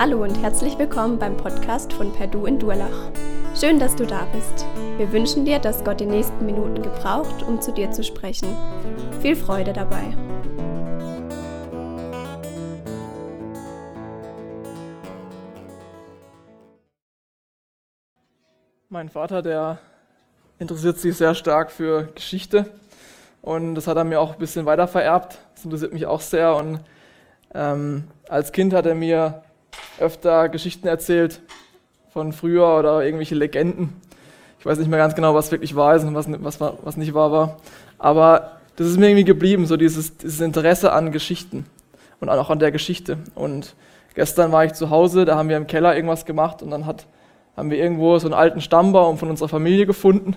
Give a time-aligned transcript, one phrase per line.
[0.00, 3.10] Hallo und herzlich willkommen beim Podcast von Perdu in Durlach.
[3.58, 4.64] Schön, dass du da bist.
[4.96, 8.46] Wir wünschen dir, dass Gott die nächsten Minuten gebraucht, um zu dir zu sprechen.
[9.20, 10.16] Viel Freude dabei.
[18.88, 19.80] Mein Vater, der
[20.60, 22.66] interessiert sich sehr stark für Geschichte
[23.42, 25.40] und das hat er mir auch ein bisschen weiter vererbt.
[25.56, 26.84] Das interessiert mich auch sehr und
[27.52, 29.42] ähm, als Kind hat er mir
[30.00, 31.40] öfter Geschichten erzählt
[32.12, 34.00] von früher oder irgendwelche Legenden.
[34.58, 37.14] Ich weiß nicht mehr ganz genau, was wirklich wahr ist und was, was, was nicht
[37.14, 37.56] wahr war.
[37.98, 41.66] Aber das ist mir irgendwie geblieben, so dieses, dieses Interesse an Geschichten
[42.20, 43.18] und auch an der Geschichte.
[43.34, 43.74] Und
[44.14, 47.06] gestern war ich zu Hause, da haben wir im Keller irgendwas gemacht und dann hat,
[47.56, 50.36] haben wir irgendwo so einen alten Stammbaum von unserer Familie gefunden.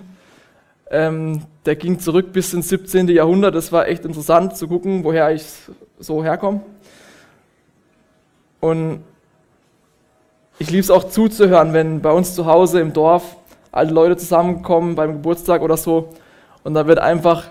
[0.90, 3.08] Ähm, der ging zurück bis ins 17.
[3.08, 3.54] Jahrhundert.
[3.54, 5.44] Das war echt interessant zu gucken, woher ich
[5.98, 6.60] so herkomme.
[8.60, 9.02] Und
[10.62, 13.36] ich liebe es auch zuzuhören, wenn bei uns zu Hause im Dorf
[13.72, 16.10] alte Leute zusammenkommen beim Geburtstag oder so
[16.62, 17.48] und da wird einfach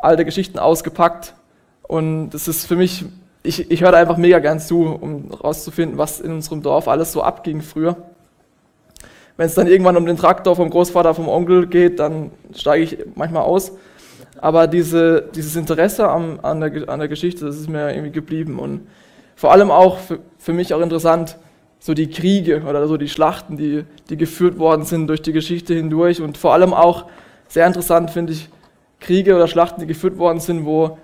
[0.00, 1.34] alte Geschichten ausgepackt
[1.82, 3.06] und das ist für mich,
[3.42, 7.24] ich, ich höre einfach mega gern zu, um rauszufinden, was in unserem Dorf alles so
[7.24, 7.96] abging früher.
[9.36, 12.98] Wenn es dann irgendwann um den Traktor vom Großvater, vom Onkel geht, dann steige ich
[13.16, 13.72] manchmal aus.
[14.38, 18.60] Aber diese, dieses Interesse am, an, der, an der Geschichte, das ist mir irgendwie geblieben
[18.60, 18.86] und
[19.34, 21.36] vor allem auch für, für mich auch interessant,
[21.84, 25.74] so die Kriege oder so die Schlachten, die, die geführt worden sind durch die Geschichte
[25.74, 26.22] hindurch.
[26.22, 27.04] Und vor allem auch
[27.46, 28.48] sehr interessant finde ich
[29.00, 30.96] Kriege oder Schlachten, die geführt worden sind, wo,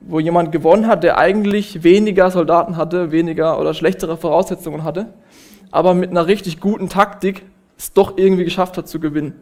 [0.00, 5.06] wo jemand gewonnen hat, der eigentlich weniger Soldaten hatte, weniger oder schlechtere Voraussetzungen hatte,
[5.70, 7.46] aber mit einer richtig guten Taktik
[7.78, 9.32] es doch irgendwie geschafft hat zu gewinnen.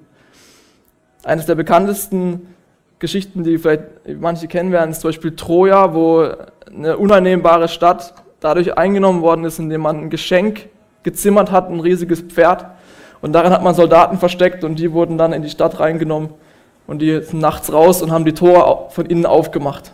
[1.24, 2.54] Eines der bekanntesten
[3.00, 3.82] Geschichten, die vielleicht
[4.20, 6.28] manche kennen werden, ist zum Beispiel Troja, wo
[6.72, 10.68] eine uneinnehmbare Stadt dadurch eingenommen worden ist, indem man ein Geschenk
[11.02, 12.66] gezimmert hat, ein riesiges Pferd.
[13.20, 16.30] Und darin hat man Soldaten versteckt und die wurden dann in die Stadt reingenommen.
[16.86, 19.92] Und die sind nachts raus und haben die Tore von innen aufgemacht.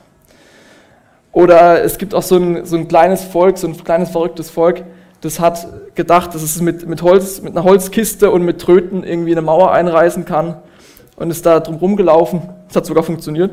[1.32, 4.84] Oder es gibt auch so ein, so ein kleines Volk, so ein kleines verrücktes Volk,
[5.24, 9.32] das hat gedacht, dass es mit, mit, Holz, mit einer Holzkiste und mit Tröten irgendwie
[9.32, 10.56] eine Mauer einreißen kann
[11.16, 12.42] und ist da drum rumgelaufen.
[12.68, 13.52] Das hat sogar funktioniert.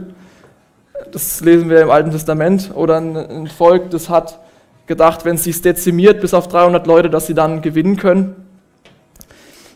[1.13, 2.71] Das lesen wir im Alten Testament.
[2.75, 4.39] Oder ein, ein Volk, das hat
[4.87, 8.47] gedacht, wenn es sich dezimiert bis auf 300 Leute, dass sie dann gewinnen können.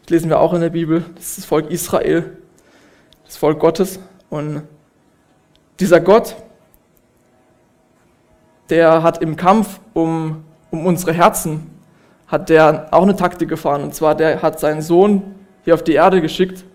[0.03, 1.03] Das lesen wir auch in der Bibel.
[1.15, 2.37] Das ist das Volk Israel,
[3.25, 3.99] das Volk Gottes.
[4.29, 4.63] Und
[5.79, 6.35] dieser Gott,
[8.69, 11.71] der hat im Kampf um, um unsere Herzen,
[12.27, 13.83] hat der auch eine Taktik gefahren.
[13.83, 16.65] Und zwar, der hat seinen Sohn hier auf die Erde geschickt,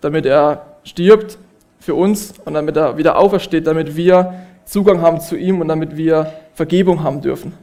[0.00, 1.38] damit er stirbt
[1.80, 4.34] für uns und damit er wieder aufersteht, damit wir
[4.64, 7.54] Zugang haben zu ihm und damit wir Vergebung haben dürfen.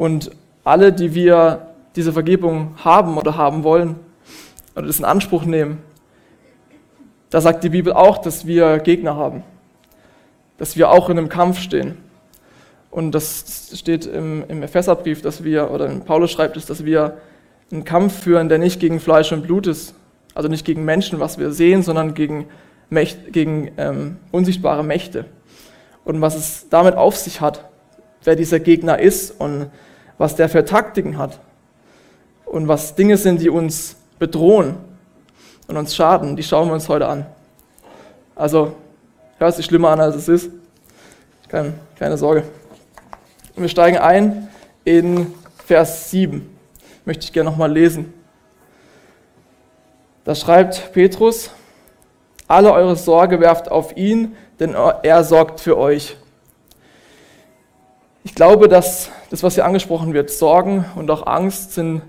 [0.00, 0.30] Und
[0.64, 3.96] alle, die wir diese Vergebung haben oder haben wollen
[4.74, 5.82] oder das in Anspruch nehmen,
[7.28, 9.42] da sagt die Bibel auch, dass wir Gegner haben,
[10.56, 11.98] dass wir auch in einem Kampf stehen.
[12.90, 17.18] Und das steht im, im Epheserbrief, dass wir, oder Paulus schreibt es, dass wir
[17.70, 19.94] einen Kampf führen, der nicht gegen Fleisch und Blut ist,
[20.34, 22.46] also nicht gegen Menschen, was wir sehen, sondern gegen,
[22.88, 25.26] Mächte, gegen ähm, unsichtbare Mächte.
[26.06, 27.68] Und was es damit auf sich hat,
[28.24, 29.70] wer dieser Gegner ist und
[30.20, 31.38] was der für Taktiken hat
[32.44, 34.76] und was Dinge sind, die uns bedrohen
[35.66, 37.24] und uns schaden, die schauen wir uns heute an.
[38.36, 38.76] Also
[39.38, 40.50] hört sich schlimmer an, als es ist.
[41.48, 42.42] Keine, keine Sorge.
[43.56, 44.48] Und wir steigen ein
[44.84, 45.32] in
[45.64, 46.54] Vers 7.
[47.06, 48.12] Möchte ich gerne nochmal lesen.
[50.24, 51.50] Da schreibt Petrus,
[52.46, 56.18] alle eure Sorge werft auf ihn, denn er sorgt für euch.
[58.22, 62.02] Ich glaube, dass das, was hier angesprochen wird, Sorgen und auch Angst, sind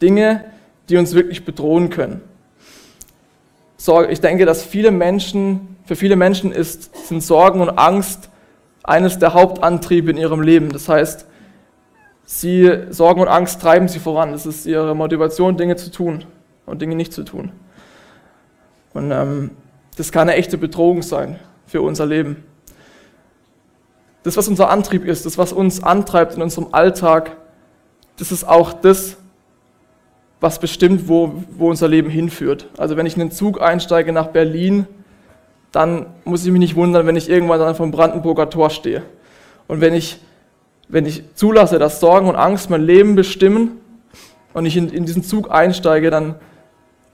[0.00, 0.44] Dinge,
[0.88, 2.20] die uns wirklich bedrohen können.
[4.10, 8.30] Ich denke, dass viele Menschen, für viele Menschen ist, sind Sorgen und Angst
[8.84, 10.70] eines der Hauptantriebe in ihrem Leben.
[10.70, 11.26] Das heißt,
[12.24, 14.30] sie, Sorgen und Angst treiben sie voran.
[14.30, 16.24] Das ist ihre Motivation, Dinge zu tun
[16.66, 17.50] und Dinge nicht zu tun.
[18.94, 19.50] Und ähm,
[19.96, 22.44] das kann eine echte Bedrohung sein für unser Leben.
[24.22, 27.36] Das, was unser Antrieb ist, das, was uns antreibt in unserem Alltag,
[28.18, 29.16] das ist auch das,
[30.40, 32.68] was bestimmt, wo, wo unser Leben hinführt.
[32.76, 34.86] Also wenn ich in den Zug einsteige nach Berlin,
[35.70, 39.02] dann muss ich mich nicht wundern, wenn ich irgendwann dann vom Brandenburger Tor stehe.
[39.68, 40.18] Und wenn ich,
[40.88, 43.80] wenn ich zulasse, dass Sorgen und Angst mein Leben bestimmen
[44.52, 46.34] und ich in, in diesen Zug einsteige, dann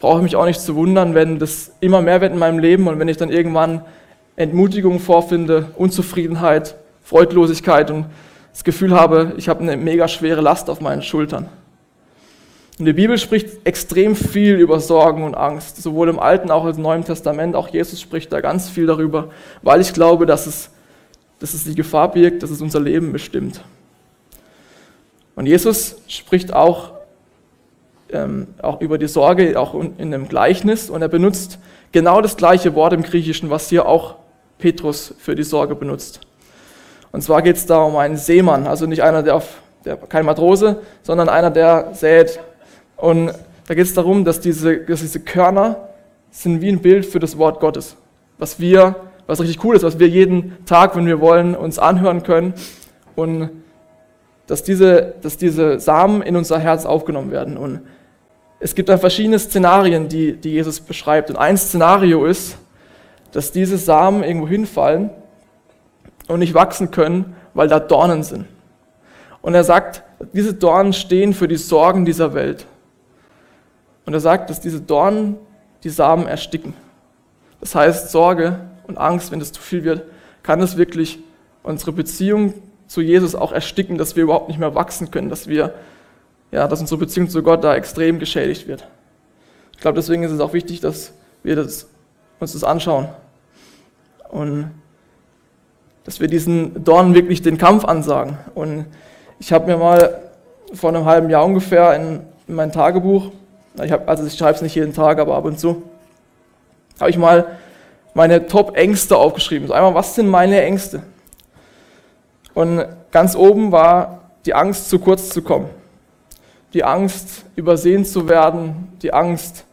[0.00, 2.88] brauche ich mich auch nicht zu wundern, wenn das immer mehr wird in meinem Leben
[2.88, 3.82] und wenn ich dann irgendwann
[4.37, 6.76] Entmutigung vorfinde, Unzufriedenheit,
[7.08, 8.05] Freudlosigkeit und
[8.52, 11.49] das Gefühl habe, ich habe eine mega schwere Last auf meinen Schultern.
[12.78, 16.76] Und die Bibel spricht extrem viel über Sorgen und Angst, sowohl im Alten als auch
[16.76, 17.56] im Neuen Testament.
[17.56, 19.31] Auch Jesus spricht da ganz viel darüber,
[19.62, 20.70] weil ich glaube, dass es,
[21.38, 23.64] dass es die Gefahr birgt, dass es unser Leben bestimmt.
[25.34, 26.93] Und Jesus spricht auch,
[28.11, 31.58] ähm, auch über die Sorge, auch in einem Gleichnis, und er benutzt
[31.90, 34.16] genau das gleiche Wort im Griechischen, was hier auch
[34.58, 36.27] Petrus für die Sorge benutzt.
[37.12, 40.26] Und zwar geht es da um einen Seemann, also nicht einer, der auf, der, kein
[40.26, 42.40] Matrose, sondern einer, der sät
[42.99, 43.32] und
[43.66, 45.88] da geht es darum, dass diese, dass diese Körner
[46.31, 47.96] sind wie ein Bild für das Wort Gottes.
[48.38, 48.96] Was wir,
[49.26, 52.55] was richtig cool ist, was wir jeden Tag, wenn wir wollen, uns anhören können.
[53.14, 53.50] Und
[54.46, 57.56] dass diese, dass diese Samen in unser Herz aufgenommen werden.
[57.56, 57.82] Und
[58.58, 61.31] es gibt da verschiedene Szenarien, die, die Jesus beschreibt.
[61.31, 62.56] Und ein Szenario ist,
[63.32, 65.11] dass diese Samen irgendwo hinfallen
[66.28, 68.46] und nicht wachsen können, weil da Dornen sind.
[69.42, 70.02] Und er sagt,
[70.32, 72.66] diese Dornen stehen für die Sorgen dieser Welt.
[74.04, 75.36] Und er sagt, dass diese Dornen
[75.84, 76.75] die Samen ersticken.
[77.60, 80.02] Das heißt, Sorge und Angst, wenn es zu viel wird,
[80.42, 81.19] kann es wirklich
[81.62, 82.54] unsere Beziehung
[82.86, 85.75] zu Jesus auch ersticken, dass wir überhaupt nicht mehr wachsen können, dass wir,
[86.50, 88.88] ja, dass unsere Beziehung zu Gott da extrem geschädigt wird.
[89.72, 91.88] Ich glaube, deswegen ist es auch wichtig, dass wir das,
[92.40, 93.08] uns das anschauen
[94.30, 94.70] und
[96.05, 98.39] dass wir diesen Dornen wirklich den Kampf ansagen.
[98.55, 98.87] Und
[99.39, 100.21] ich habe mir mal
[100.73, 103.31] vor einem halben Jahr ungefähr in, in mein Tagebuch
[103.85, 105.83] ich hab, also ich schreibe es nicht jeden Tag, aber ab und zu.
[106.99, 107.59] Habe ich mal
[108.15, 109.69] meine Top-Ängste aufgeschrieben.
[109.69, 111.03] So einmal, was sind meine Ängste?
[112.55, 115.69] Und ganz oben war die Angst, zu kurz zu kommen.
[116.75, 118.93] Die Angst, übersehen zu werden.
[119.03, 119.65] Die Angst,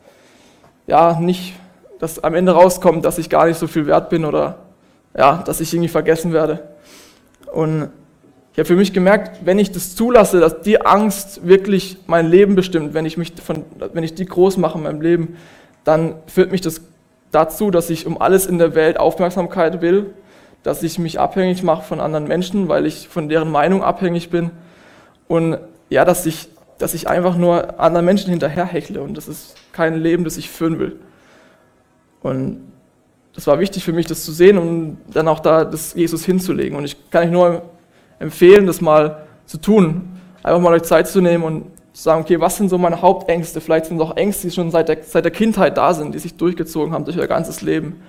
[0.85, 1.55] ja, nicht,
[1.99, 4.59] dass am Ende rauskommt, dass ich gar nicht so viel wert bin oder
[5.17, 6.67] ja, dass ich irgendwie vergessen werde.
[7.51, 7.89] Und
[8.53, 12.55] ich habe für mich gemerkt, wenn ich das zulasse, dass die Angst wirklich mein Leben
[12.55, 15.37] bestimmt, wenn ich, mich von, wenn ich die groß mache in meinem Leben,
[15.83, 16.81] dann führt mich das
[17.31, 20.13] dazu, dass ich um alles in der Welt Aufmerksamkeit will,
[20.63, 24.51] dass ich mich abhängig mache von anderen Menschen, weil ich von deren Meinung abhängig bin
[25.27, 25.57] und
[25.89, 26.47] ja, dass ich,
[26.77, 30.79] dass ich einfach nur anderen Menschen hinterherhechle und das ist kein Leben, das ich führen
[30.79, 30.99] will.
[32.21, 32.61] Und
[33.35, 36.77] das war wichtig für mich, das zu sehen und dann auch da das Jesus hinzulegen.
[36.77, 37.63] Und ich kann euch nur
[38.17, 40.17] empfehlen, das mal zu tun.
[40.41, 43.59] Einfach mal euch Zeit zu nehmen und zu sagen, okay, was sind so meine Hauptängste?
[43.59, 46.19] Vielleicht sind es auch Ängste, die schon seit der, seit der Kindheit da sind, die
[46.19, 48.01] sich durchgezogen haben durch euer ganzes Leben.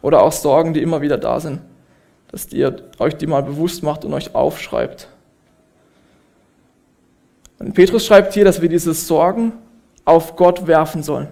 [0.00, 1.60] Oder auch Sorgen, die immer wieder da sind.
[2.30, 5.08] Dass ihr euch die mal bewusst macht und euch aufschreibt.
[7.58, 9.52] Und Petrus schreibt hier, dass wir diese Sorgen
[10.04, 11.28] auf Gott werfen sollen.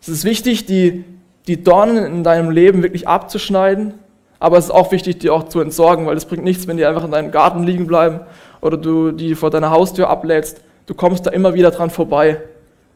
[0.00, 1.04] Es ist wichtig, die,
[1.48, 3.94] die Dornen in deinem Leben wirklich abzuschneiden
[4.40, 6.84] aber es ist auch wichtig, die auch zu entsorgen, weil es bringt nichts, wenn die
[6.84, 8.20] einfach in deinem Garten liegen bleiben
[8.60, 10.60] oder du die vor deiner Haustür ablädst.
[10.86, 12.40] Du kommst da immer wieder dran vorbei.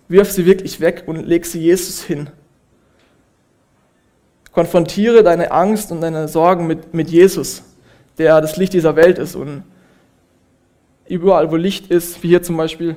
[0.08, 2.30] Wirf sie wirklich weg und leg sie Jesus hin.
[4.52, 7.62] Konfrontiere deine Angst und deine Sorgen mit, mit Jesus,
[8.18, 9.34] der das Licht dieser Welt ist.
[9.34, 9.64] Und
[11.08, 12.96] überall, wo Licht ist, wie hier zum Beispiel,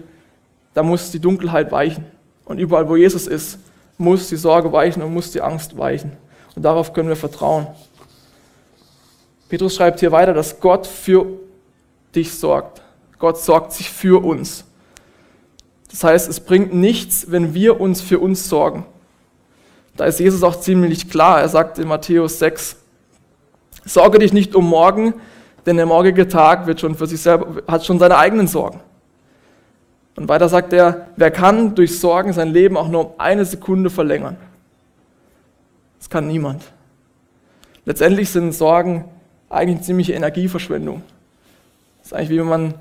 [0.74, 2.06] da muss die Dunkelheit weichen.
[2.44, 3.58] Und überall, wo Jesus ist,
[3.98, 6.12] muss die Sorge weichen und muss die Angst weichen.
[6.56, 7.68] Und darauf können wir vertrauen.
[9.50, 11.26] Petrus schreibt hier weiter, dass Gott für
[12.14, 12.82] dich sorgt.
[13.20, 14.66] Gott sorgt sich für uns.
[15.90, 18.86] Das heißt, es bringt nichts, wenn wir uns für uns sorgen.
[19.96, 21.40] Da ist Jesus auch ziemlich klar.
[21.40, 22.76] Er sagt in Matthäus 6,
[23.86, 25.14] sorge dich nicht um morgen,
[25.66, 28.82] denn der morgige Tag wird schon für sich selber, hat schon seine eigenen Sorgen.
[30.16, 33.90] Und weiter sagt er, wer kann durch Sorgen sein Leben auch nur um eine Sekunde
[33.90, 34.38] verlängern?
[36.00, 36.64] Das kann niemand.
[37.86, 39.06] Letztendlich sind Sorgen
[39.50, 41.02] eigentlich ziemliche Energieverschwendung.
[42.00, 42.74] Das ist eigentlich wie wenn man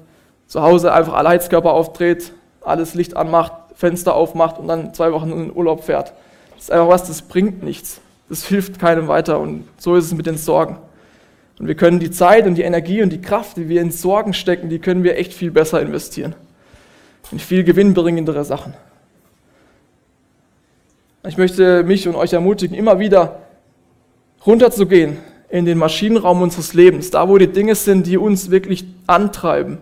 [0.47, 5.31] zu Hause einfach alle Heizkörper aufdreht, alles Licht anmacht, Fenster aufmacht und dann zwei Wochen
[5.33, 6.13] in den Urlaub fährt.
[6.55, 8.01] Das ist einfach was, das bringt nichts.
[8.29, 10.79] Das hilft keinem weiter und so ist es mit den Sorgen.
[11.59, 14.33] Und wir können die Zeit und die Energie und die Kraft, die wir in Sorgen
[14.33, 16.35] stecken, die können wir echt viel besser investieren.
[17.33, 18.75] In viel gewinnbringendere Sachen.
[21.27, 23.41] Ich möchte mich und euch ermutigen, immer wieder
[24.47, 25.17] runterzugehen
[25.49, 29.79] in den Maschinenraum unseres Lebens, da wo die Dinge sind, die uns wirklich antreiben,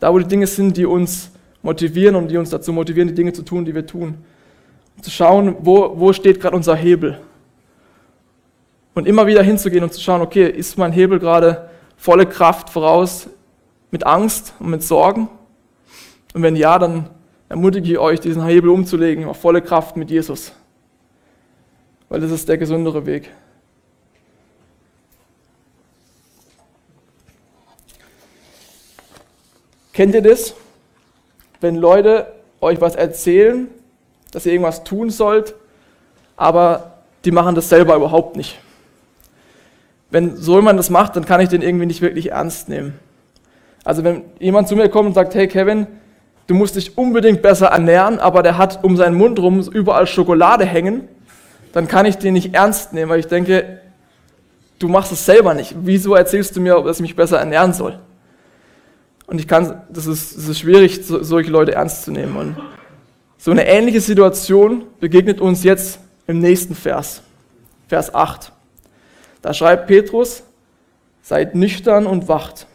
[0.00, 1.30] da wo die Dinge sind, die uns
[1.62, 4.18] motivieren und die uns dazu motivieren, die Dinge zu tun, die wir tun.
[5.00, 7.18] Zu schauen, wo, wo steht gerade unser Hebel.
[8.94, 13.28] Und immer wieder hinzugehen und zu schauen, okay, ist mein Hebel gerade volle Kraft voraus
[13.90, 15.28] mit Angst und mit Sorgen?
[16.36, 17.08] Und wenn ja, dann
[17.48, 20.52] ermutige ich euch, diesen Hebel umzulegen auf volle Kraft mit Jesus.
[22.10, 23.30] Weil das ist der gesündere Weg.
[29.94, 30.54] Kennt ihr das?
[31.62, 33.68] Wenn Leute euch was erzählen,
[34.30, 35.54] dass ihr irgendwas tun sollt,
[36.36, 38.58] aber die machen das selber überhaupt nicht.
[40.10, 42.98] Wenn so jemand das macht, dann kann ich den irgendwie nicht wirklich ernst nehmen.
[43.84, 45.86] Also wenn jemand zu mir kommt und sagt, hey Kevin,
[46.46, 50.64] du musst dich unbedingt besser ernähren, aber der hat um seinen Mund rum überall Schokolade
[50.64, 51.08] hängen,
[51.72, 53.80] dann kann ich den nicht ernst nehmen, weil ich denke,
[54.78, 55.74] du machst es selber nicht.
[55.82, 57.98] Wieso erzählst du mir, dass ich mich besser ernähren soll?
[59.26, 62.36] Und ich kann, das ist, das ist schwierig, so, solche Leute ernst zu nehmen.
[62.36, 62.56] Und
[63.38, 67.22] so eine ähnliche Situation begegnet uns jetzt im nächsten Vers,
[67.88, 68.52] Vers 8.
[69.42, 70.44] Da schreibt Petrus,
[71.22, 72.66] seid nüchtern und wacht.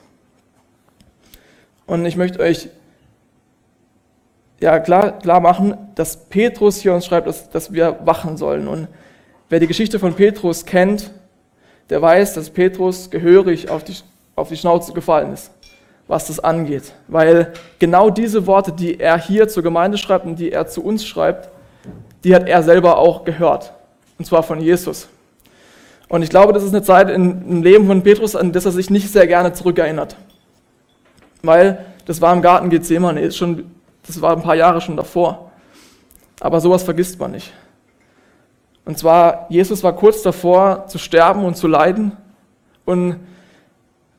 [1.86, 2.70] Und ich möchte euch
[4.62, 8.68] ja, klar, klar machen, dass Petrus hier uns schreibt, dass, dass wir wachen sollen.
[8.68, 8.88] Und
[9.50, 11.12] wer die Geschichte von Petrus kennt,
[11.90, 13.96] der weiß, dass Petrus gehörig auf die,
[14.36, 15.52] auf die Schnauze gefallen ist,
[16.08, 16.94] was das angeht.
[17.08, 21.06] Weil genau diese Worte, die er hier zur Gemeinde schreibt und die er zu uns
[21.06, 21.50] schreibt,
[22.24, 23.74] die hat er selber auch gehört.
[24.20, 25.10] Und zwar von Jesus.
[26.08, 28.92] Und ich glaube, das ist eine Zeit im Leben von Petrus, an das er sich
[28.92, 30.16] nicht sehr gerne zurückerinnert.
[31.42, 33.72] Weil das war im Garten Gethsemane, ist schon
[34.06, 35.52] das war ein paar Jahre schon davor.
[36.40, 37.54] Aber sowas vergisst man nicht.
[38.84, 42.18] Und zwar, Jesus war kurz davor zu sterben und zu leiden.
[42.84, 43.18] Und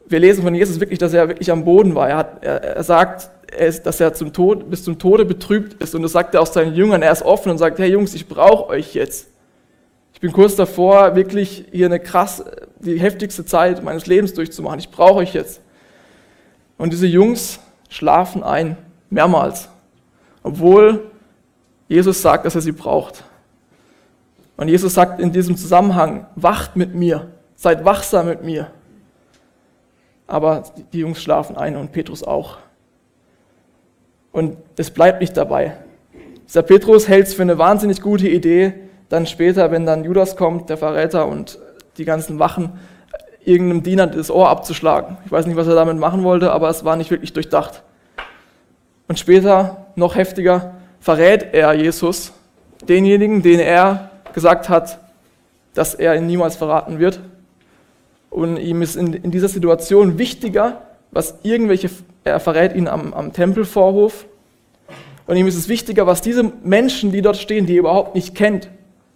[0.07, 2.09] wir lesen von Jesus wirklich, dass er wirklich am Boden war.
[2.09, 5.83] Er, hat, er, er sagt, er ist, dass er zum Tod, bis zum Tode betrübt
[5.83, 5.95] ist.
[5.95, 7.03] Und das sagt er auch seinen Jüngern.
[7.03, 9.29] Er ist offen und sagt, hey Jungs, ich brauche euch jetzt.
[10.15, 12.45] Ich bin kurz davor, wirklich hier eine krass,
[12.79, 14.79] die heftigste Zeit meines Lebens durchzumachen.
[14.79, 15.61] Ich brauche euch jetzt.
[16.79, 17.59] Und diese Jungs
[17.89, 18.77] schlafen ein,
[19.11, 19.69] mehrmals
[20.43, 21.11] obwohl
[21.89, 23.25] Jesus sagt, dass er sie braucht.
[24.57, 28.71] Und Jesus sagt in diesem Zusammenhang, wacht mit mir, seid wachsam mit mir.
[30.27, 32.59] Aber die Jungs schlafen ein und Petrus auch.
[34.31, 35.77] Und es bleibt nicht dabei.
[36.49, 38.75] Dieser Petrus hält es für eine wahnsinnig gute Idee,
[39.09, 41.59] dann später, wenn dann Judas kommt, der Verräter und
[41.99, 42.79] die ganzen Wachen,
[43.45, 45.19] irgendeinem Diener das Ohr abzuschlagen.
[45.27, 47.83] Ich weiß nicht, was er damit machen wollte, aber es war nicht wirklich durchdacht.
[49.09, 52.33] Und später, noch heftiger, verrät er Jesus,
[52.89, 54.99] denjenigen, den er gesagt hat,
[55.75, 57.21] dass er ihn niemals verraten wird.
[58.31, 61.91] Und ihm ist in, in dieser Situation wichtiger, was irgendwelche,
[62.25, 64.27] er verrät ihn am, am Tempelvorhof.
[65.27, 68.35] Und ihm ist es wichtiger, was diese Menschen, die dort stehen, die er überhaupt nicht
[68.35, 68.71] kennt,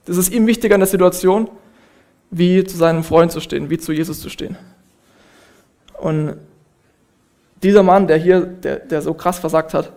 [0.05, 1.51] das ist ihm wichtiger in der Situation,
[2.31, 4.57] wie zu seinem Freund zu stehen, wie zu Jesus zu stehen.
[5.99, 6.37] Und
[7.63, 9.93] dieser Mann, der hier, der, der so krass versagt hat,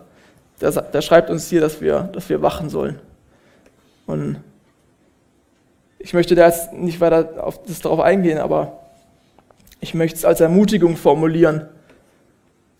[0.60, 3.00] der, der schreibt uns hier, dass wir, dass wir wachen sollen.
[4.06, 4.40] Und
[5.98, 8.80] ich möchte da jetzt nicht weiter auf das darauf eingehen, aber
[9.80, 11.68] ich möchte es als Ermutigung formulieren,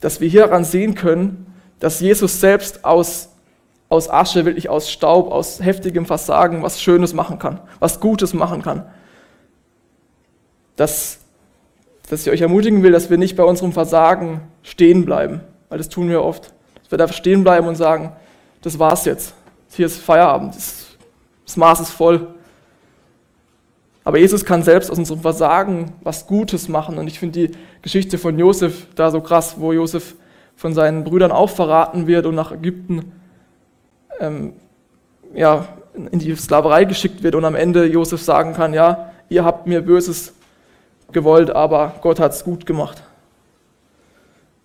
[0.01, 3.31] dass wir hieran sehen können, dass Jesus selbst aus,
[3.89, 8.63] aus Asche, wirklich aus Staub, aus heftigem Versagen was Schönes machen kann, was Gutes machen
[8.63, 8.87] kann.
[10.77, 11.20] Dass
[12.11, 15.89] dass ich euch ermutigen will, dass wir nicht bei unserem Versagen stehen bleiben, weil das
[15.89, 16.53] tun wir oft.
[16.83, 18.13] Dass wir da stehen bleiben und sagen,
[18.63, 19.33] das war's jetzt.
[19.71, 20.87] Hier ist Feierabend, das,
[21.47, 22.35] das Maß ist voll.
[24.03, 26.99] Aber Jesus kann selbst aus unserem Versagen was Gutes machen.
[26.99, 30.17] Und ich finde die Geschichte von Josef da so krass, wo Josef
[30.57, 33.13] von seinen Brüdern auch verraten wird und nach Ägypten
[34.19, 34.55] ähm,
[35.33, 39.69] ja, in die Sklaverei geschickt wird und am Ende Josef sagen kann, ja, ihr habt
[39.69, 40.35] mir Böses
[41.13, 43.03] gewollt, aber Gott hat es gut gemacht.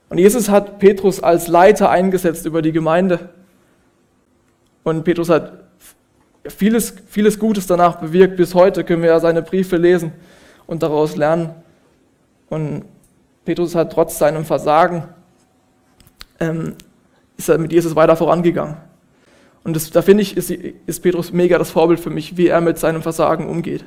[0.09, 3.29] Und Jesus hat Petrus als Leiter eingesetzt über die Gemeinde.
[4.83, 5.65] Und Petrus hat
[6.47, 8.37] vieles, vieles Gutes danach bewirkt.
[8.37, 10.13] Bis heute können wir ja seine Briefe lesen
[10.67, 11.55] und daraus lernen.
[12.49, 12.85] Und
[13.43, 15.03] Petrus hat trotz seinem Versagen,
[16.39, 16.75] ähm,
[17.37, 18.77] ist er mit Jesus weiter vorangegangen.
[19.63, 22.61] Und das, da finde ich, ist, ist Petrus mega das Vorbild für mich, wie er
[22.61, 23.85] mit seinem Versagen umgeht.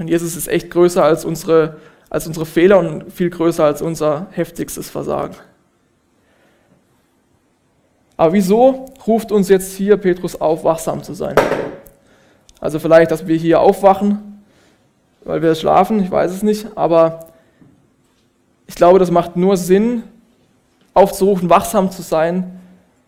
[0.00, 1.76] Und Jesus ist echt größer als unsere,
[2.08, 5.34] als unsere Fehler und viel größer als unser heftigstes Versagen.
[8.16, 11.36] Aber wieso ruft uns jetzt hier Petrus auf, wachsam zu sein?
[12.60, 14.42] Also vielleicht, dass wir hier aufwachen,
[15.22, 17.26] weil wir schlafen, ich weiß es nicht, aber
[18.66, 20.02] ich glaube, das macht nur Sinn,
[20.94, 22.58] aufzurufen, wachsam zu sein,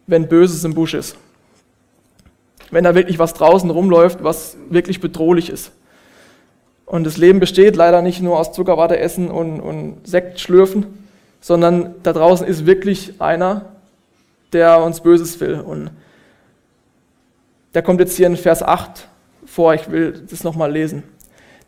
[0.06, 1.16] wenn Böses im Busch ist.
[2.70, 5.72] Wenn da wirklich was draußen rumläuft, was wirklich bedrohlich ist.
[6.92, 11.06] Und das Leben besteht leider nicht nur aus Zuckerwatte essen und, und Sekt schlürfen,
[11.40, 13.64] sondern da draußen ist wirklich einer,
[14.52, 15.58] der uns Böses will.
[15.58, 15.90] Und
[17.72, 19.08] der kommt jetzt hier in Vers 8
[19.46, 21.02] vor, ich will das nochmal lesen.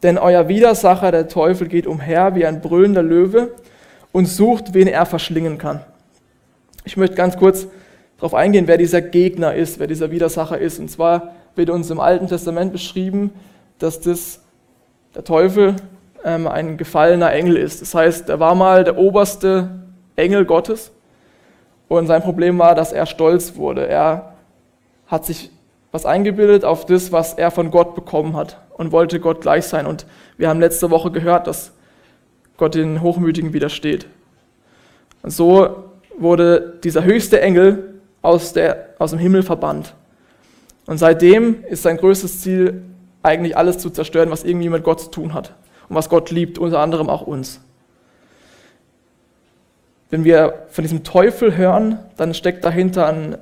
[0.03, 3.55] Denn euer Widersacher, der Teufel, geht umher wie ein brüllender Löwe
[4.13, 5.81] und sucht, wen er verschlingen kann.
[6.85, 7.67] Ich möchte ganz kurz
[8.19, 10.81] darauf eingehen, wer dieser Gegner ist, wer dieser Widersacher ist.
[10.81, 13.33] Und zwar wird uns im Alten Testament beschrieben,
[13.79, 14.44] dass das
[15.15, 15.77] der Teufel
[16.25, 17.83] ähm, ein gefallener Engel ist.
[17.83, 19.71] Das heißt, er war mal der oberste
[20.17, 20.93] Engel Gottes
[21.89, 23.87] und sein Problem war, dass er stolz wurde.
[23.87, 24.35] Er
[25.07, 25.51] hat sich
[25.93, 29.87] was eingebildet auf das, was er von Gott bekommen hat und wollte Gott gleich sein.
[29.87, 30.07] Und
[30.37, 31.73] wir haben letzte Woche gehört, dass
[32.57, 34.07] Gott den Hochmütigen widersteht.
[35.23, 35.85] Und so
[36.19, 39.95] wurde dieser höchste Engel aus, der, aus dem Himmel verbannt.
[40.87, 42.83] Und seitdem ist sein größtes Ziel,
[43.25, 45.55] eigentlich alles zu zerstören, was irgendwie mit Gott zu tun hat
[45.89, 47.61] und was Gott liebt, unter anderem auch uns.
[50.11, 53.37] Wenn wir von diesem Teufel hören, dann steckt dahinter ein,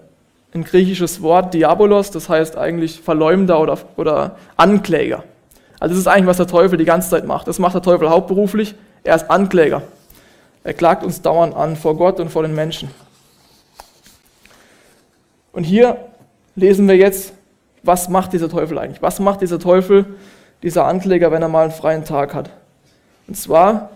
[0.55, 5.25] ein griechisches Wort, Diabolos, das heißt eigentlich Verleumder oder, oder Ankläger.
[5.81, 7.49] Also das ist eigentlich, was der Teufel die ganze Zeit macht.
[7.49, 8.77] Das macht der Teufel hauptberuflich.
[9.03, 9.83] Er ist Ankläger.
[10.62, 12.89] Er klagt uns dauernd an vor Gott und vor den Menschen.
[15.53, 15.97] Und hier
[16.55, 17.35] lesen wir jetzt,
[17.83, 19.03] was macht dieser Teufel eigentlich?
[19.03, 20.07] Was macht dieser Teufel,
[20.62, 22.51] dieser Ankläger, wenn er mal einen freien Tag hat?
[23.27, 23.91] Und zwar,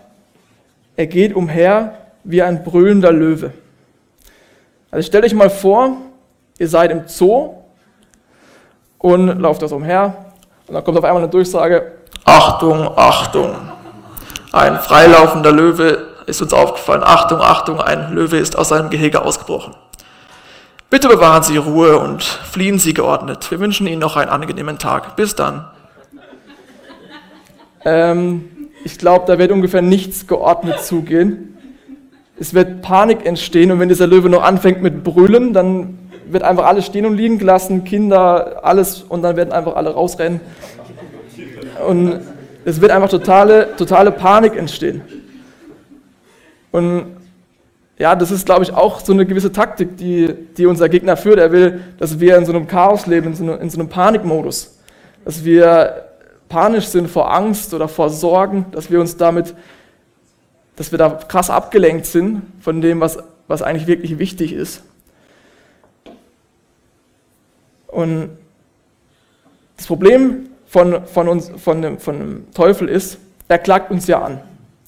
[0.95, 3.51] er geht umher wie ein brüllender Löwe.
[4.91, 5.97] Also stellt euch mal vor,
[6.59, 7.55] ihr seid im Zoo
[8.97, 10.25] und lauft da so umher
[10.67, 11.91] und dann kommt auf einmal eine Durchsage,
[12.25, 13.55] Achtung, Achtung,
[14.51, 17.03] ein freilaufender Löwe ist uns aufgefallen.
[17.03, 19.75] Achtung, Achtung, ein Löwe ist aus seinem Gehege ausgebrochen.
[20.89, 23.51] Bitte bewahren Sie Ruhe und fliehen Sie geordnet.
[23.51, 25.17] Wir wünschen Ihnen noch einen angenehmen Tag.
[25.17, 25.67] Bis dann.
[27.83, 28.45] Ähm,
[28.85, 31.57] ich glaube, da wird ungefähr nichts geordnet zugehen.
[32.39, 36.65] Es wird Panik entstehen und wenn dieser Löwe noch anfängt mit Brüllen, dann wird einfach
[36.65, 40.39] alles stehen und liegen gelassen, Kinder, alles und dann werden einfach alle rausrennen.
[41.85, 42.21] Und
[42.63, 45.01] es wird einfach totale, totale Panik entstehen.
[46.71, 47.16] Und
[47.99, 51.39] ja, das ist, glaube ich, auch so eine gewisse Taktik, die, die unser Gegner führt.
[51.39, 53.89] Er will, dass wir in so einem Chaos leben, in so, einem, in so einem
[53.89, 54.79] Panikmodus.
[55.25, 56.05] Dass wir
[56.47, 59.55] panisch sind vor Angst oder vor Sorgen, dass wir uns damit,
[60.75, 64.83] dass wir da krass abgelenkt sind von dem, was, was eigentlich wirklich wichtig ist.
[67.87, 68.37] Und
[69.75, 74.21] das Problem von, von, uns, von, dem, von dem Teufel ist, er klagt uns ja
[74.21, 74.41] an.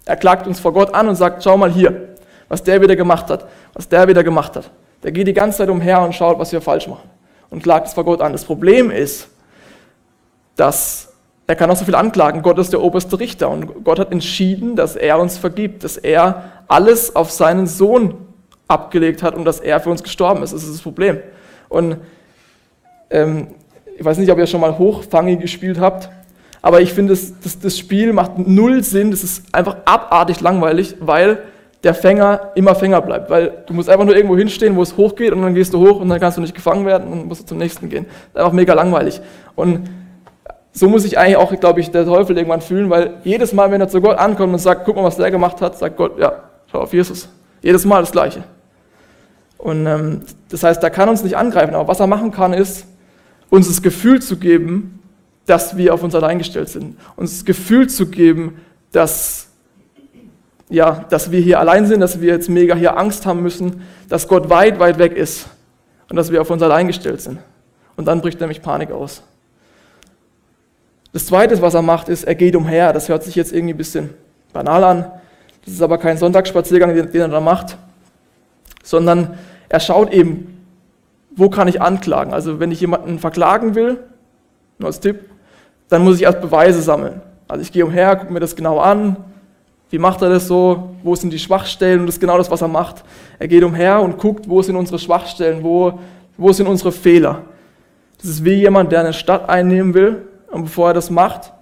[0.06, 2.09] Er klagt uns vor Gott an und sagt, schau mal hier,
[2.50, 4.70] was der wieder gemacht hat, was der wieder gemacht hat.
[5.04, 7.10] Der geht die ganze Zeit umher und schaut, was wir falsch machen
[7.50, 8.34] und klagt es vor Gott an.
[8.34, 9.30] Das Problem ist,
[10.56, 11.14] dass
[11.48, 12.44] er kann auch so viel anklagen.
[12.44, 16.44] Gott ist der oberste Richter und Gott hat entschieden, dass er uns vergibt, dass er
[16.68, 18.14] alles auf seinen Sohn
[18.68, 20.54] abgelegt hat und dass er für uns gestorben ist.
[20.54, 21.18] Das ist das Problem.
[21.70, 21.98] Und
[23.10, 23.48] ähm,
[23.98, 26.10] ich weiß nicht, ob ihr schon mal Hochfangi gespielt habt,
[26.62, 29.12] aber ich finde, das, das, das Spiel macht null Sinn.
[29.12, 31.40] Das ist einfach abartig langweilig, weil
[31.84, 33.30] der Fänger immer Fänger bleibt.
[33.30, 36.00] Weil du musst einfach nur irgendwo hinstehen, wo es hochgeht und dann gehst du hoch
[36.00, 38.06] und dann kannst du nicht gefangen werden und musst du zum nächsten gehen.
[38.06, 39.22] Das ist einfach mega langweilig.
[39.56, 39.90] Und
[40.72, 43.82] so muss sich eigentlich auch, glaube ich, der Teufel irgendwann fühlen, weil jedes Mal, wenn
[43.82, 46.44] er zu Gott ankommt und sagt, guck mal, was der gemacht hat, sagt Gott, ja,
[46.72, 47.30] schau auf Jesus.
[47.62, 48.44] Jedes Mal das Gleiche.
[49.58, 52.86] Und ähm, das heißt, er kann uns nicht angreifen, aber was er machen kann, ist,
[53.50, 55.02] uns das Gefühl zu geben,
[55.46, 56.98] dass wir auf uns allein gestellt sind.
[57.16, 58.62] Uns das Gefühl zu geben,
[58.92, 59.49] dass
[60.70, 64.28] ja, dass wir hier allein sind, dass wir jetzt mega hier Angst haben müssen, dass
[64.28, 65.48] Gott weit, weit weg ist
[66.10, 67.40] und dass wir auf uns allein gestellt sind.
[67.96, 69.24] Und dann bricht nämlich Panik aus.
[71.12, 72.94] Das Zweite, was er macht, ist, er geht umher.
[72.94, 74.12] Das hört sich jetzt irgendwie ein bisschen
[74.54, 75.12] banal an.
[75.66, 77.78] Das ist aber kein Sonntagsspaziergang, den, den er da macht,
[78.84, 79.38] sondern
[79.70, 80.66] er schaut eben,
[81.36, 82.34] wo kann ich anklagen.
[82.34, 83.98] Also wenn ich jemanden verklagen will,
[84.78, 85.30] nur als Tipp,
[85.90, 87.22] dann muss ich erst Beweise sammeln.
[87.48, 89.18] Also ich gehe umher, gucke mir das genau an,
[89.90, 90.92] wie macht er das so?
[91.04, 92.02] Wo sind die Schwachstellen?
[92.02, 93.04] Und das ist genau das, was er macht.
[93.40, 96.00] Er geht umher und guckt, wo sind unsere Schwachstellen, wo,
[96.38, 97.44] wo sind unsere Fehler.
[98.20, 101.54] Das ist wie jemand, der eine Stadt einnehmen will und bevor er das macht,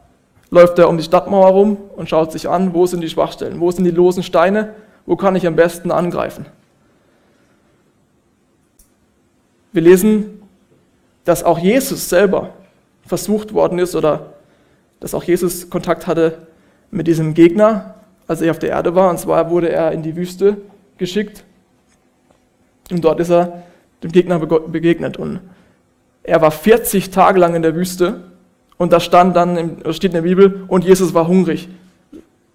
[0.50, 3.72] läuft er um die Stadtmauer rum und schaut sich an, wo sind die Schwachstellen, wo
[3.72, 4.74] sind die losen Steine,
[5.06, 6.46] wo kann ich am besten angreifen.
[9.72, 10.42] Wir lesen,
[11.24, 12.50] dass auch Jesus selber
[13.06, 14.34] versucht worden ist oder
[15.00, 16.48] dass auch Jesus Kontakt hatte
[16.90, 17.97] mit diesem Gegner,
[18.28, 19.10] als er auf der Erde war.
[19.10, 20.58] Und zwar wurde er in die Wüste
[20.98, 21.44] geschickt
[22.92, 23.64] und dort ist er
[24.04, 25.18] dem Gegner begegnet.
[25.18, 25.42] Und
[26.24, 28.22] er war 40 Tage lang in der Wüste
[28.78, 31.68] und da stand dann, steht in der Bibel, und Jesus war hungrig.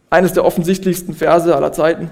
[0.09, 2.11] Eines der offensichtlichsten Verse aller Zeiten.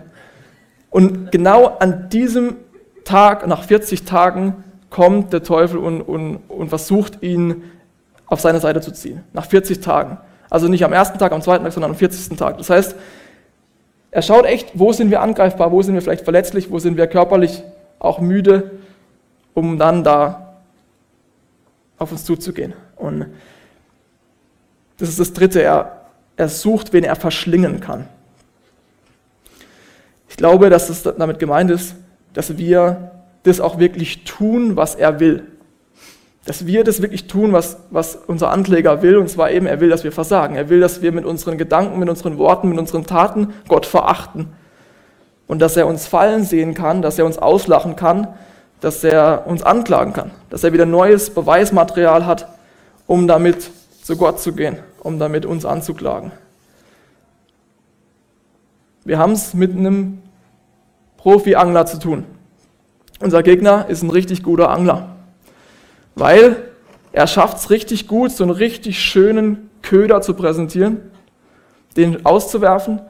[0.91, 2.57] Und genau an diesem
[3.05, 7.63] Tag, nach 40 Tagen, kommt der Teufel und, und, und versucht ihn
[8.27, 9.23] auf seine Seite zu ziehen.
[9.33, 10.19] Nach 40 Tagen.
[10.49, 12.37] Also nicht am ersten Tag, am zweiten Tag, sondern am 40.
[12.37, 12.59] Tag.
[12.59, 12.97] Das heißt,
[14.11, 17.07] Er schaut echt, wo sind wir angreifbar, wo sind wir vielleicht verletzlich, wo sind wir
[17.07, 17.63] körperlich
[17.99, 18.73] auch müde,
[19.55, 20.57] um dann da
[21.99, 22.73] auf uns zuzugehen.
[22.97, 23.27] Und
[24.99, 28.09] das ist das Dritte, er, er sucht, wen er verschlingen kann.
[30.29, 31.95] Ich glaube, dass es damit gemeint ist,
[32.33, 35.47] dass wir das auch wirklich tun, was er will.
[36.47, 39.91] Dass wir das wirklich tun, was, was unser Ankläger will, und zwar eben, er will,
[39.91, 40.57] dass wir versagen.
[40.57, 44.49] Er will, dass wir mit unseren Gedanken, mit unseren Worten, mit unseren Taten Gott verachten.
[45.47, 48.29] Und dass er uns fallen sehen kann, dass er uns auslachen kann,
[48.81, 52.49] dass er uns anklagen kann, dass er wieder neues Beweismaterial hat,
[53.07, 53.71] um damit
[54.03, 56.33] zu Gott zu gehen, um damit uns anzuklagen.
[59.05, 60.23] Wir haben es mit einem
[61.19, 62.25] Profi-Angler zu tun.
[63.21, 65.17] Unser Gegner ist ein richtig guter Angler,
[66.15, 66.57] weil
[67.13, 71.11] er schafft es richtig gut, so einen richtig schönen Köder zu präsentieren,
[71.97, 73.01] den auszuwerfen,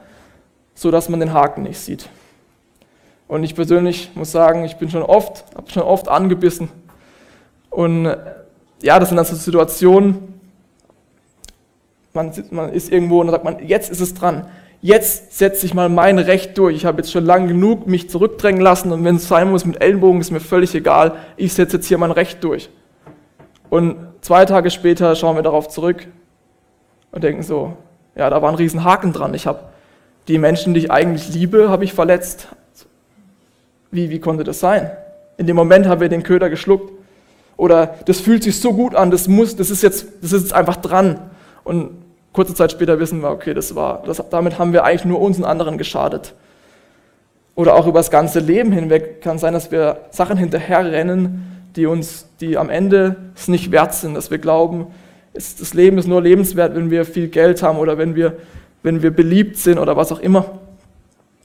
[0.73, 2.09] sodass man den Haken nicht sieht.
[3.27, 6.69] Und ich persönlich muss sagen, ich bin schon oft, habe schon oft angebissen.
[7.69, 8.05] Und
[8.81, 10.39] ja, das sind dann so Situationen,
[12.13, 14.47] man, man ist irgendwo und sagt man, jetzt ist es dran
[14.81, 16.75] jetzt setze ich mal mein Recht durch.
[16.75, 19.81] Ich habe jetzt schon lange genug mich zurückdrängen lassen und wenn es sein muss mit
[19.81, 21.15] Ellenbogen, ist mir völlig egal.
[21.37, 22.69] Ich setze jetzt hier mein Recht durch.
[23.71, 26.05] Und zwei Tage später schauen wir darauf zurück
[27.13, 27.73] und denken so,
[28.15, 29.33] ja, da war ein riesen Haken dran.
[29.33, 29.61] Ich habe
[30.27, 32.49] die Menschen, die ich eigentlich liebe, habe ich verletzt.
[33.89, 34.91] Wie, wie konnte das sein?
[35.37, 36.91] In dem Moment haben wir den Köder geschluckt.
[37.55, 40.53] Oder das fühlt sich so gut an, das muss, das ist jetzt, das ist jetzt
[40.53, 41.31] einfach dran.
[41.63, 41.91] Und
[42.33, 45.37] Kurze Zeit später wissen wir, okay, das war, das, damit haben wir eigentlich nur uns
[45.37, 46.33] und anderen geschadet.
[47.55, 52.27] Oder auch über das ganze Leben hinweg kann sein, dass wir Sachen hinterherrennen, die uns,
[52.39, 54.87] die am Ende es nicht wert sind, dass wir glauben,
[55.33, 58.37] es, das Leben ist nur lebenswert, wenn wir viel Geld haben oder wenn wir,
[58.83, 60.59] wenn wir beliebt sind oder was auch immer.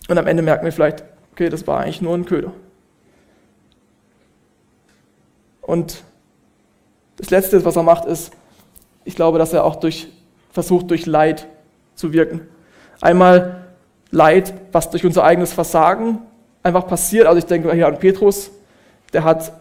[0.08, 2.52] Und am Ende merken wir vielleicht, okay, das war eigentlich nur ein Köder.
[5.62, 6.02] Und
[7.16, 8.32] das Letzte, was er macht, ist,
[9.04, 10.08] ich glaube, dass er auch durch
[10.56, 11.46] versucht durch Leid
[11.96, 12.40] zu wirken.
[13.02, 13.66] Einmal
[14.10, 16.22] Leid, was durch unser eigenes Versagen
[16.62, 17.26] einfach passiert.
[17.26, 18.50] Also ich denke hier an Petrus,
[19.12, 19.52] der hat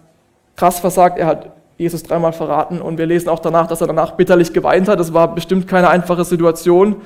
[0.55, 4.11] krass versagt, er hat Jesus dreimal verraten und wir lesen auch danach, dass er danach
[4.11, 4.99] bitterlich geweint hat.
[4.99, 7.01] Das war bestimmt keine einfache Situation.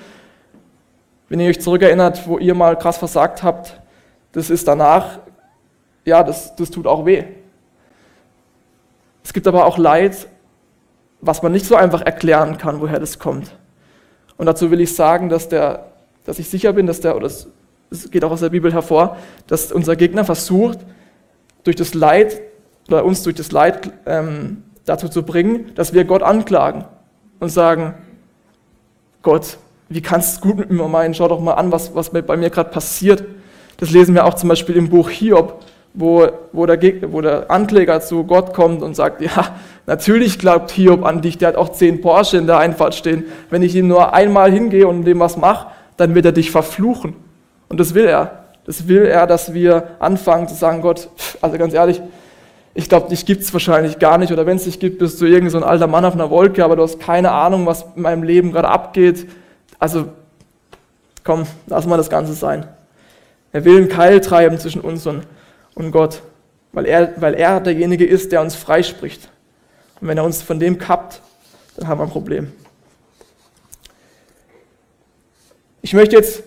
[1.27, 3.79] Wenn ihr euch zurückerinnert, wo ihr mal krass versagt habt,
[4.31, 5.19] das ist danach,
[6.05, 7.23] ja, das, das tut auch weh.
[9.23, 10.27] Es gibt aber auch Leid,
[11.21, 13.55] was man nicht so einfach erklären kann, woher das kommt.
[14.37, 15.91] Und dazu will ich sagen, dass, der,
[16.25, 17.47] dass ich sicher bin, dass der, oder es,
[17.91, 20.79] es geht auch aus der Bibel hervor, dass unser Gegner versucht,
[21.63, 22.41] durch das Leid
[22.89, 26.85] oder uns durch das Leid ähm, dazu zu bringen, dass wir Gott anklagen
[27.39, 27.93] und sagen,
[29.21, 29.57] Gott,
[29.89, 31.13] wie kannst du es gut mit mir meinen?
[31.13, 33.23] Schau doch mal an, was, was bei mir gerade passiert.
[33.77, 37.49] Das lesen wir auch zum Beispiel im Buch Hiob, wo, wo, der Gegner, wo der
[37.49, 41.69] Ankläger zu Gott kommt und sagt, ja, natürlich glaubt Hiob an dich, der hat auch
[41.69, 43.25] zehn Porsche in der Einfahrt stehen.
[43.49, 47.15] Wenn ich ihm nur einmal hingehe und dem was mache, dann wird er dich verfluchen.
[47.67, 48.45] Und das will er.
[48.65, 51.09] Das will er, dass wir anfangen zu sagen, Gott,
[51.41, 52.01] also ganz ehrlich,
[52.73, 54.31] ich glaube, dich gibt es wahrscheinlich gar nicht.
[54.31, 56.75] Oder wenn es dich gibt, bist du irgend so alter Mann auf einer Wolke, aber
[56.75, 59.27] du hast keine Ahnung, was in meinem Leben gerade abgeht.
[59.79, 60.09] Also,
[61.23, 62.67] komm, lass mal das Ganze sein.
[63.51, 65.23] Er will einen Keil treiben zwischen uns und
[65.79, 66.21] und Gott,
[66.73, 69.29] weil er, weil er derjenige ist, der uns freispricht.
[70.01, 71.21] Und wenn er uns von dem kappt,
[71.77, 72.51] dann haben wir ein Problem.
[75.81, 76.43] Ich möchte jetzt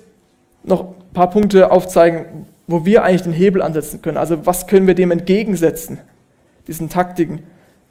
[0.63, 4.19] noch ein paar Punkte aufzeigen, wo wir eigentlich den Hebel ansetzen können.
[4.19, 5.99] Also was können wir dem entgegensetzen,
[6.67, 7.43] diesen Taktiken,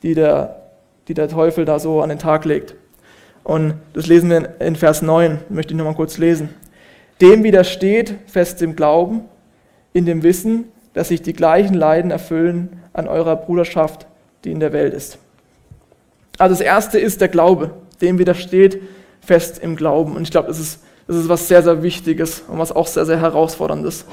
[0.04, 0.62] die der,
[1.08, 2.76] die der Teufel da so an den Tag legt.
[3.44, 6.50] Und das lesen wir in Vers 9, möchte ich nochmal kurz lesen.
[7.22, 9.22] Dem widersteht fest im Glauben,
[9.94, 14.08] in dem Wissen, dass sich die gleichen Leiden erfüllen an eurer Bruderschaft,
[14.44, 15.18] die in der Welt ist.
[16.38, 18.82] Also das Erste ist der Glaube, dem widersteht
[19.22, 20.16] fest im Glauben.
[20.16, 23.06] Und ich glaube, das ist, das ist was sehr, sehr Wichtiges und was auch sehr,
[23.06, 24.06] sehr herausforderndes.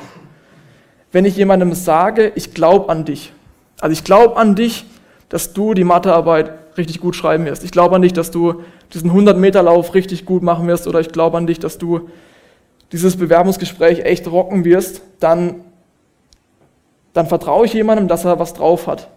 [1.10, 3.32] Wenn ich jemandem sage, ich glaube an dich,
[3.80, 4.84] also ich glaube an dich,
[5.28, 7.64] dass du die Mathearbeit richtig gut schreiben wirst.
[7.64, 8.62] Ich glaube an dich, dass du
[8.92, 12.08] diesen 100-Meter-Lauf richtig gut machen wirst oder ich glaube an dich, dass du
[12.92, 15.64] dieses Bewerbungsgespräch echt rocken wirst, dann
[17.18, 19.08] dann vertraue ich jemandem, dass er was drauf hat.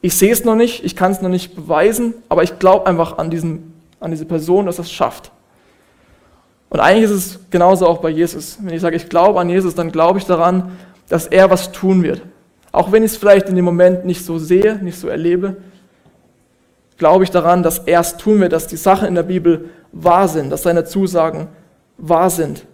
[0.00, 3.18] Ich sehe es noch nicht, ich kann es noch nicht beweisen, aber ich glaube einfach
[3.18, 5.32] an, diesen, an diese Person, dass er es schafft.
[6.70, 8.58] Und eigentlich ist es genauso auch bei Jesus.
[8.60, 12.04] Wenn ich sage, ich glaube an Jesus, dann glaube ich daran, dass er was tun
[12.04, 12.22] wird.
[12.72, 15.58] Auch wenn ich es vielleicht in dem Moment nicht so sehe, nicht so erlebe,
[16.98, 20.26] glaube ich daran, dass er es tun wird, dass die Sachen in der Bibel wahr
[20.28, 21.48] sind, dass seine Zusagen
[21.98, 22.66] wahr sind,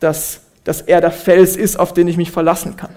[0.00, 2.96] dass dass er der Fels ist, auf den ich mich verlassen kann.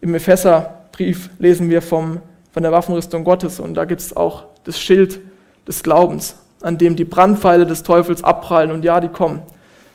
[0.00, 2.20] Im Epheserbrief lesen wir vom,
[2.52, 5.20] von der Waffenrüstung Gottes und da gibt es auch das Schild
[5.66, 9.42] des Glaubens, an dem die Brandpfeile des Teufels abprallen und ja, die kommen.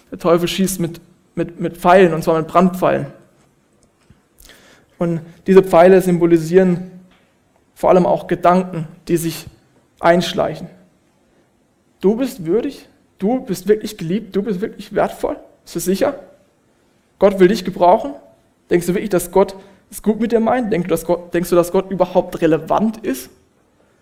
[0.09, 0.99] Der Teufel schießt mit,
[1.35, 3.05] mit, mit Pfeilen und zwar mit Brandpfeilen.
[5.01, 6.91] Und diese Pfeile symbolisieren
[7.73, 9.47] vor allem auch Gedanken, die sich
[9.99, 10.67] einschleichen.
[12.01, 12.87] Du bist würdig,
[13.17, 15.37] du bist wirklich geliebt, du bist wirklich wertvoll.
[15.65, 16.19] Ist das sicher?
[17.17, 18.13] Gott will dich gebrauchen?
[18.69, 19.55] Denkst du wirklich, dass Gott
[19.89, 20.71] es gut mit dir meint?
[20.71, 23.31] Denkst du, dass Gott, denkst du, dass Gott überhaupt relevant ist?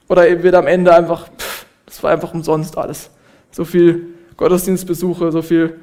[0.10, 3.10] Oder wird am Ende einfach, pff, das war einfach umsonst alles.
[3.52, 5.80] So viel Gottesdienstbesuche, so viel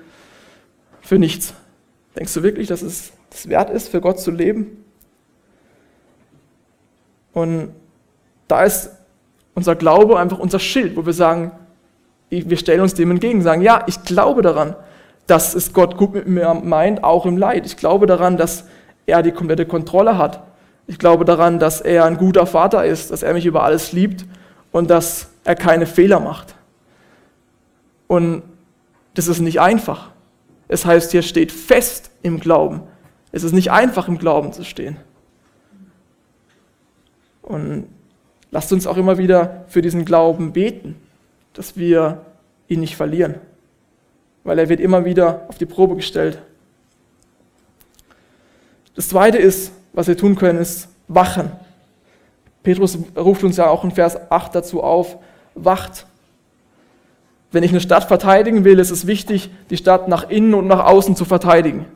[1.00, 1.54] für nichts.
[2.14, 4.82] Denkst du wirklich, dass es das wert ist, für Gott zu leben?
[7.36, 7.74] Und
[8.48, 8.92] da ist
[9.52, 11.52] unser Glaube einfach unser Schild, wo wir sagen,
[12.30, 14.74] wir stellen uns dem entgegen, sagen, ja, ich glaube daran,
[15.26, 17.66] dass es Gott gut mit mir meint, auch im Leid.
[17.66, 18.64] Ich glaube daran, dass
[19.04, 20.44] er die komplette Kontrolle hat.
[20.86, 24.24] Ich glaube daran, dass er ein guter Vater ist, dass er mich über alles liebt
[24.72, 26.54] und dass er keine Fehler macht.
[28.06, 28.44] Und
[29.12, 30.08] das ist nicht einfach.
[30.68, 32.80] Es heißt, hier steht fest im Glauben.
[33.30, 34.96] Es ist nicht einfach im Glauben zu stehen.
[37.46, 37.86] Und
[38.50, 40.96] lasst uns auch immer wieder für diesen Glauben beten,
[41.54, 42.22] dass wir
[42.68, 43.36] ihn nicht verlieren,
[44.44, 46.42] weil er wird immer wieder auf die Probe gestellt.
[48.96, 51.52] Das Zweite ist, was wir tun können, ist wachen.
[52.64, 55.16] Petrus ruft uns ja auch in Vers 8 dazu auf,
[55.54, 56.06] wacht.
[57.52, 60.84] Wenn ich eine Stadt verteidigen will, ist es wichtig, die Stadt nach innen und nach
[60.84, 61.86] außen zu verteidigen.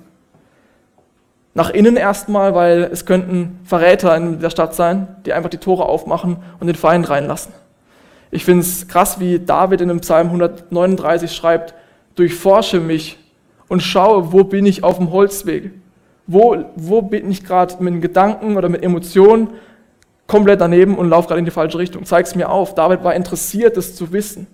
[1.54, 5.86] Nach innen erstmal, weil es könnten Verräter in der Stadt sein, die einfach die Tore
[5.86, 7.52] aufmachen und den Feind reinlassen.
[8.30, 11.74] Ich finde es krass, wie David in dem Psalm 139 schreibt,
[12.14, 13.18] durchforsche mich
[13.68, 15.72] und schaue, wo bin ich auf dem Holzweg.
[16.26, 19.48] Wo, wo bin ich gerade mit Gedanken oder mit Emotionen
[20.28, 22.04] komplett daneben und laufe gerade in die falsche Richtung.
[22.04, 22.76] Zeig es mir auf.
[22.76, 24.46] David war interessiert, das zu wissen.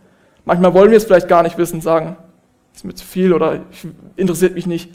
[0.46, 2.16] Manchmal wollen wir es vielleicht gar nicht wissen, sagen,
[2.74, 3.61] ist mir zu viel oder
[4.16, 4.90] interessiert mich nicht.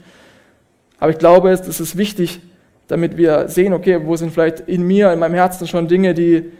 [1.02, 2.40] Aber ich glaube, es ist wichtig,
[2.86, 6.52] damit wir sehen, okay, wo sind vielleicht in mir, in meinem Herzen schon Dinge, die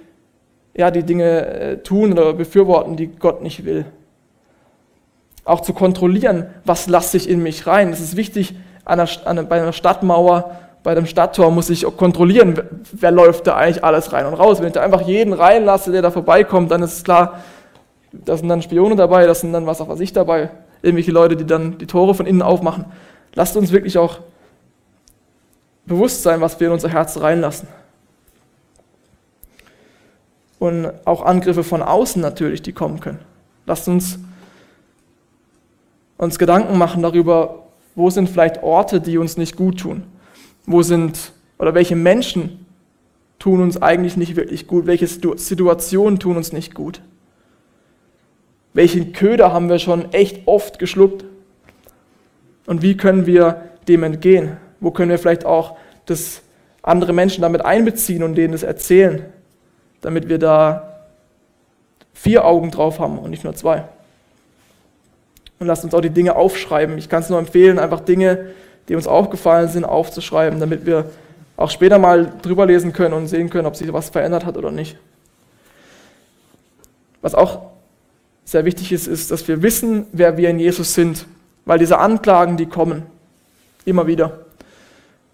[0.74, 3.84] ja, die Dinge äh, tun oder befürworten, die Gott nicht will.
[5.44, 7.90] Auch zu kontrollieren, was lasse ich in mich rein.
[7.90, 11.96] Es ist wichtig, an einer, an, bei einer Stadtmauer bei dem Stadttor muss ich auch
[11.96, 14.58] kontrollieren, wer läuft da eigentlich alles rein und raus.
[14.58, 17.44] Wenn ich da einfach jeden reinlasse, der da vorbeikommt, dann ist es klar,
[18.10, 20.50] da sind dann Spione dabei, da sind dann was auch was ich dabei,
[20.82, 22.86] irgendwelche Leute, die dann die Tore von innen aufmachen.
[23.36, 24.18] Lasst uns wirklich auch
[25.86, 27.68] bewusst sein, was wir in unser Herz reinlassen.
[30.58, 33.20] Und auch Angriffe von außen natürlich, die kommen können.
[33.66, 34.18] Lasst uns
[36.18, 37.64] uns Gedanken machen darüber,
[37.96, 40.04] wo sind vielleicht Orte, die uns nicht gut tun
[40.66, 42.66] wo sind oder welche Menschen
[43.38, 44.86] tun uns eigentlich nicht wirklich gut?
[44.86, 47.00] Welche Situationen tun uns nicht gut?
[48.74, 51.24] Welchen Köder haben wir schon echt oft geschluckt?
[52.66, 54.56] Und wie können wir dem entgehen?
[54.82, 56.42] Wo können wir vielleicht auch das
[56.82, 59.24] andere Menschen damit einbeziehen und denen das erzählen,
[60.02, 61.04] damit wir da
[62.12, 63.84] vier Augen drauf haben und nicht nur zwei?
[65.58, 66.98] Und lasst uns auch die Dinge aufschreiben.
[66.98, 68.52] Ich kann es nur empfehlen, einfach Dinge
[68.88, 71.06] die uns aufgefallen sind, aufzuschreiben, damit wir
[71.56, 74.70] auch später mal drüber lesen können und sehen können, ob sich was verändert hat oder
[74.70, 74.96] nicht.
[77.20, 77.70] Was auch
[78.44, 81.26] sehr wichtig ist, ist, dass wir wissen, wer wir in Jesus sind,
[81.64, 83.04] weil diese Anklagen, die kommen,
[83.84, 84.40] immer wieder.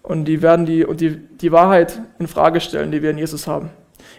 [0.09, 3.47] Und die werden die, und die, die Wahrheit in Frage stellen, die wir in Jesus
[3.47, 3.69] haben.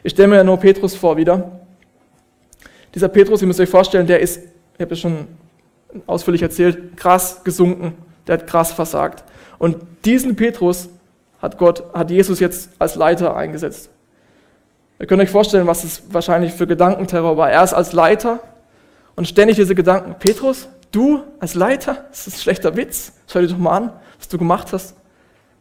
[0.03, 1.61] Ich stelle mir ja nur Petrus vor wieder.
[2.94, 5.26] Dieser Petrus, ihr müsst euch vorstellen, der ist, ich habe es schon
[6.07, 7.94] ausführlich erzählt, krass gesunken
[8.31, 9.24] der hat krass versagt.
[9.59, 10.88] Und diesen Petrus
[11.42, 13.90] hat Gott, hat Jesus jetzt als Leiter eingesetzt.
[15.00, 17.50] Ihr könnt euch vorstellen, was es wahrscheinlich für Gedankenterror war.
[17.50, 18.38] Er ist als Leiter
[19.16, 23.48] und ständig diese Gedanken, Petrus, du als Leiter, das ist ein schlechter Witz, schau dir
[23.48, 24.94] doch mal an, was du gemacht hast.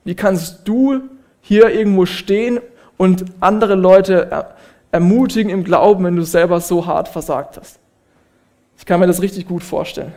[0.10, 1.02] Wie kannst du
[1.39, 2.60] hier irgendwo stehen
[2.98, 4.48] und andere Leute
[4.91, 7.78] ermutigen im Glauben, wenn du selber so hart versagt hast?
[8.76, 10.12] Ich kann mir das richtig gut vorstellen.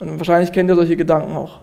[0.00, 1.60] Und wahrscheinlich kennt ihr solche Gedanken auch.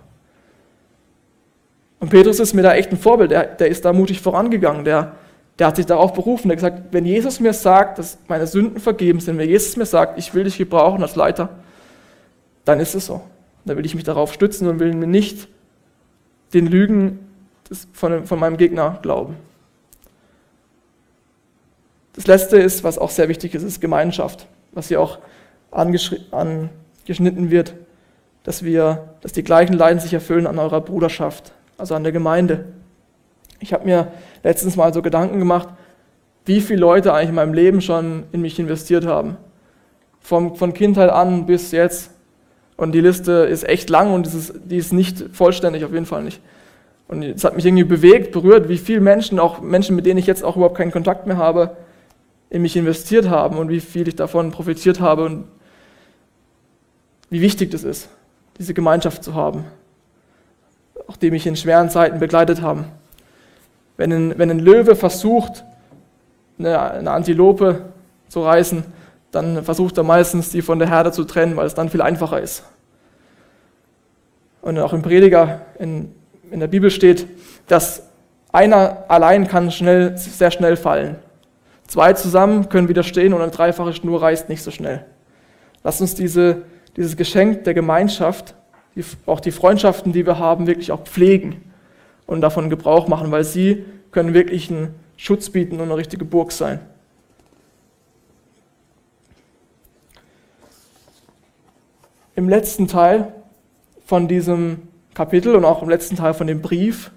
[1.99, 3.31] Und Petrus ist mir da echt ein Vorbild.
[3.31, 4.85] Der, der ist da mutig vorangegangen.
[4.85, 5.11] Der,
[5.59, 6.47] der hat sich darauf berufen.
[6.47, 9.85] Der hat gesagt, wenn Jesus mir sagt, dass meine Sünden vergeben sind, wenn Jesus mir
[9.85, 11.49] sagt, ich will dich gebrauchen als Leiter,
[12.63, 13.19] dann ist es so.
[13.65, 15.49] Da will ich mich darauf stützen und will mir nicht
[16.53, 17.19] den Lügen
[17.93, 19.35] von, von meinem Gegner glauben.
[22.13, 25.19] Das letzte ist, was auch sehr wichtig ist, ist Gemeinschaft, was hier auch
[25.71, 27.73] angeschnitten wird.
[28.43, 32.65] dass wir, dass die gleichen Leiden sich erfüllen an eurer Bruderschaft, also an der Gemeinde.
[33.59, 34.11] Ich habe mir
[34.43, 35.69] letztens mal so Gedanken gemacht,
[36.45, 39.37] wie viele Leute eigentlich in meinem Leben schon in mich investiert haben.
[40.19, 42.11] Vom, von Kindheit an bis jetzt.
[42.75, 46.23] Und die Liste ist echt lang und ist, die ist nicht vollständig, auf jeden Fall
[46.23, 46.41] nicht.
[47.07, 50.27] Und es hat mich irgendwie bewegt, berührt, wie viele Menschen, auch Menschen, mit denen ich
[50.27, 51.75] jetzt auch überhaupt keinen Kontakt mehr habe,
[52.49, 55.45] in mich investiert haben und wie viel ich davon profitiert habe und
[57.29, 58.09] wie wichtig das ist,
[58.59, 59.65] diese Gemeinschaft zu haben,
[61.07, 62.85] auch die mich in schweren Zeiten begleitet haben.
[63.97, 65.63] Wenn ein, wenn ein Löwe versucht,
[66.59, 67.85] eine, eine Antilope
[68.27, 68.83] zu reißen,
[69.31, 72.39] dann versucht er meistens, die von der Herde zu trennen, weil es dann viel einfacher
[72.39, 72.63] ist.
[74.61, 76.13] Und auch im Prediger in,
[76.53, 77.25] in der Bibel steht,
[77.67, 78.03] dass
[78.51, 81.15] einer allein kann schnell, sehr schnell fallen.
[81.87, 85.05] Zwei zusammen können widerstehen und eine dreifache Schnur reißt nicht so schnell.
[85.83, 86.61] Lass uns diese,
[86.95, 88.53] dieses Geschenk der Gemeinschaft,
[88.95, 91.63] die, auch die Freundschaften, die wir haben, wirklich auch pflegen
[92.27, 96.51] und davon Gebrauch machen, weil sie können wirklich einen Schutz bieten und eine richtige Burg
[96.51, 96.79] sein.
[102.35, 103.33] Im letzten Teil
[104.05, 107.11] von diesem Kapitel und auch im letzten Teil von dem Brief,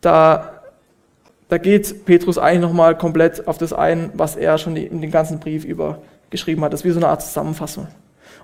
[0.00, 0.62] da,
[1.48, 5.40] da geht Petrus eigentlich nochmal komplett auf das ein, was er schon in den ganzen
[5.40, 6.72] Brief über geschrieben hat.
[6.72, 7.88] Das ist wie so eine Art Zusammenfassung.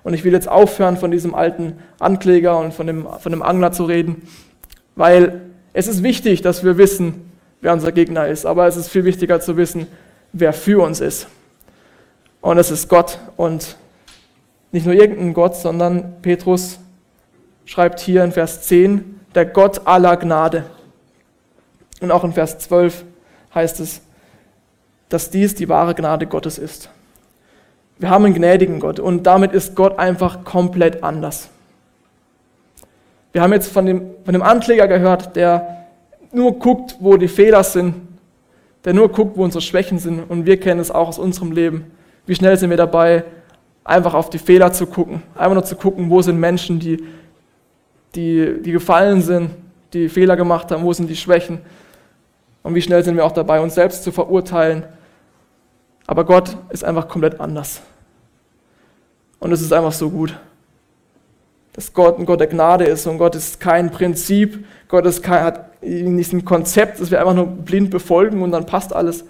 [0.03, 3.71] Und ich will jetzt aufhören, von diesem alten Ankläger und von dem, von dem Angler
[3.71, 4.23] zu reden,
[4.95, 5.41] weil
[5.73, 7.31] es ist wichtig, dass wir wissen,
[7.61, 9.87] wer unser Gegner ist, aber es ist viel wichtiger zu wissen,
[10.31, 11.27] wer für uns ist.
[12.41, 13.77] Und es ist Gott und
[14.71, 16.79] nicht nur irgendein Gott, sondern Petrus
[17.65, 20.63] schreibt hier in Vers 10, der Gott aller Gnade.
[22.01, 23.03] Und auch in Vers 12
[23.53, 24.01] heißt es,
[25.09, 26.89] dass dies die wahre Gnade Gottes ist.
[27.97, 31.49] Wir haben einen gnädigen Gott und damit ist Gott einfach komplett anders.
[33.31, 35.85] Wir haben jetzt von dem, von dem Ankläger gehört, der
[36.31, 37.95] nur guckt, wo die Fehler sind,
[38.83, 41.91] der nur guckt, wo unsere Schwächen sind und wir kennen es auch aus unserem Leben.
[42.25, 43.23] Wie schnell sind wir dabei,
[43.85, 47.03] einfach auf die Fehler zu gucken, einfach nur zu gucken, wo sind Menschen, die,
[48.15, 49.51] die, die gefallen sind,
[49.93, 51.59] die Fehler gemacht haben, wo sind die Schwächen
[52.63, 54.83] und wie schnell sind wir auch dabei, uns selbst zu verurteilen
[56.07, 57.81] aber Gott ist einfach komplett anders.
[59.39, 60.37] Und es ist einfach so gut,
[61.73, 65.43] dass Gott ein Gott der Gnade ist und Gott ist kein Prinzip, Gott ist kein,
[65.43, 69.25] hat nicht ein Konzept, das wir einfach nur blind befolgen und dann passt alles,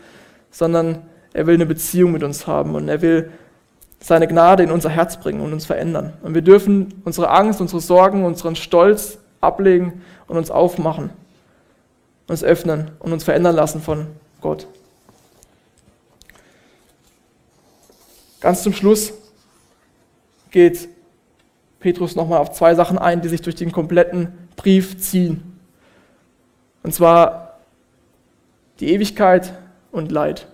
[0.52, 1.02] sondern
[1.34, 3.32] er will eine Beziehung mit uns haben und er will
[4.06, 6.14] seine Gnade in unser Herz bringen und uns verändern.
[6.22, 11.10] Und wir dürfen unsere Angst, unsere Sorgen, unseren Stolz ablegen und uns aufmachen,
[12.28, 14.06] uns öffnen und uns verändern lassen von
[14.42, 14.68] Gott.
[18.42, 19.12] Ganz zum Schluss
[20.52, 20.88] geht
[21.80, 25.60] Petrus nochmal auf zwei Sachen ein, die sich durch den kompletten Brief ziehen.
[26.84, 27.58] Und zwar
[28.80, 29.56] die Ewigkeit
[29.92, 30.46] und Leid.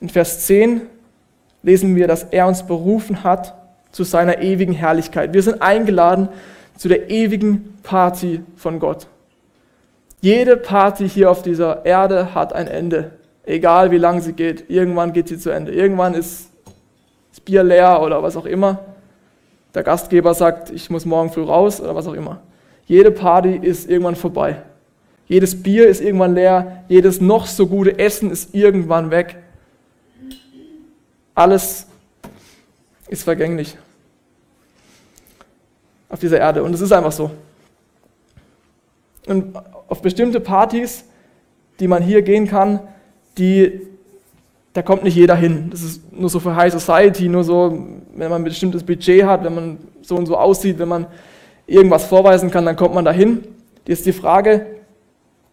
[0.00, 0.82] In Vers 10
[1.62, 3.54] lesen wir, dass er uns berufen hat
[3.90, 5.32] zu seiner ewigen Herrlichkeit.
[5.32, 6.28] Wir sind eingeladen
[6.76, 9.06] zu der ewigen Party von Gott.
[10.20, 13.12] Jede Party hier auf dieser Erde hat ein Ende.
[13.44, 15.72] Egal wie lang sie geht, irgendwann geht sie zu Ende.
[15.72, 16.50] Irgendwann ist
[17.30, 18.80] das Bier leer oder was auch immer.
[19.74, 22.40] Der Gastgeber sagt, ich muss morgen früh raus oder was auch immer.
[22.86, 24.62] Jede Party ist irgendwann vorbei.
[25.26, 26.84] Jedes Bier ist irgendwann leer.
[26.88, 29.36] Jedes noch so gute Essen ist irgendwann weg.
[31.36, 31.86] Alles
[33.08, 33.76] ist vergänglich
[36.08, 36.62] auf dieser Erde.
[36.62, 37.30] Und es ist einfach so.
[39.26, 39.54] Und
[39.88, 41.04] auf bestimmte Partys,
[41.78, 42.80] die man hier gehen kann,
[43.36, 43.82] die,
[44.72, 45.68] da kommt nicht jeder hin.
[45.70, 49.44] Das ist nur so für High Society, nur so, wenn man ein bestimmtes Budget hat,
[49.44, 51.06] wenn man so und so aussieht, wenn man
[51.66, 53.44] irgendwas vorweisen kann, dann kommt man da hin.
[53.86, 54.64] Jetzt die Frage,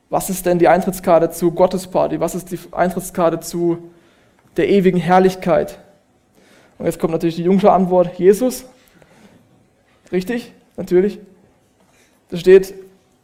[0.09, 2.21] was ist denn die Eintrittskarte zu Gottes Party?
[2.21, 3.89] Was ist die Eintrittskarte zu
[4.57, 5.79] der ewigen Herrlichkeit?
[6.77, 8.65] Und jetzt kommt natürlich die jungsche Antwort, Jesus.
[10.11, 10.53] Richtig?
[10.77, 11.19] Natürlich.
[12.29, 12.73] Das steht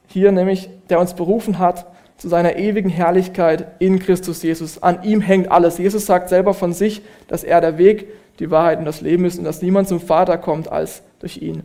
[0.08, 1.86] hier nämlich, der uns berufen hat
[2.18, 4.84] zu seiner ewigen Herrlichkeit in Christus Jesus.
[4.84, 5.78] An ihm hängt alles.
[5.78, 8.08] Jesus sagt selber von sich, dass er der Weg,
[8.40, 11.64] die Wahrheit und das Leben ist und dass niemand zum Vater kommt als durch ihn.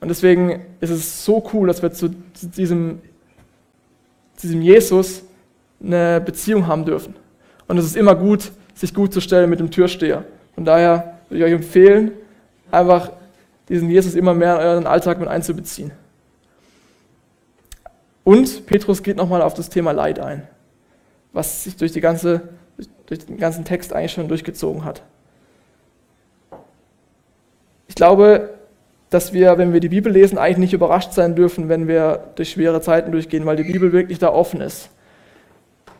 [0.00, 2.10] Und deswegen ist es so cool, dass wir zu
[2.40, 3.00] diesem,
[4.36, 5.22] zu diesem Jesus
[5.82, 7.14] eine Beziehung haben dürfen.
[7.68, 10.24] Und es ist immer gut, sich gut zu stellen mit dem Türsteher.
[10.54, 12.12] Von daher würde ich euch empfehlen,
[12.70, 13.12] einfach
[13.68, 15.92] diesen Jesus immer mehr in euren Alltag mit einzubeziehen.
[18.24, 20.46] Und Petrus geht nochmal auf das Thema Leid ein,
[21.32, 22.42] was sich durch, ganze,
[23.06, 25.02] durch den ganzen Text eigentlich schon durchgezogen hat.
[27.92, 28.54] ich glaube,
[29.10, 32.52] dass wir, wenn wir die Bibel lesen, eigentlich nicht überrascht sein dürfen, wenn wir durch
[32.52, 34.88] schwere Zeiten durchgehen, weil die Bibel wirklich da offen ist.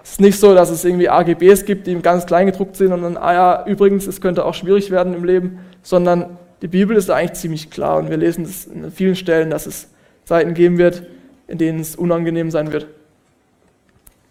[0.03, 3.03] Es ist nicht so, dass es irgendwie AGBs gibt, die ganz klein gedruckt sind und
[3.03, 7.11] dann, ah ja, übrigens, es könnte auch schwierig werden im Leben, sondern die Bibel ist
[7.11, 9.88] eigentlich ziemlich klar und wir lesen es in vielen Stellen, dass es
[10.24, 11.05] Zeiten geben wird,
[11.46, 12.86] in denen es unangenehm sein wird.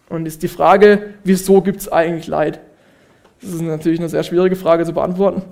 [0.08, 2.60] Und ist die Frage, wieso gibt es eigentlich Leid?
[3.40, 5.42] Das ist natürlich eine sehr schwierige Frage zu beantworten.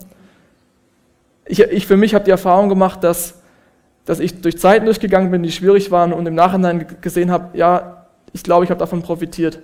[1.46, 3.40] Ich, ich für mich habe die Erfahrung gemacht, dass,
[4.04, 8.06] dass ich durch Zeiten durchgegangen bin, die schwierig waren und im Nachhinein gesehen habe, ja,
[8.32, 9.58] ich glaube, ich habe davon profitiert.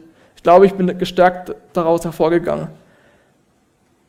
[0.46, 2.68] Ich glaube, ich bin gestärkt daraus hervorgegangen.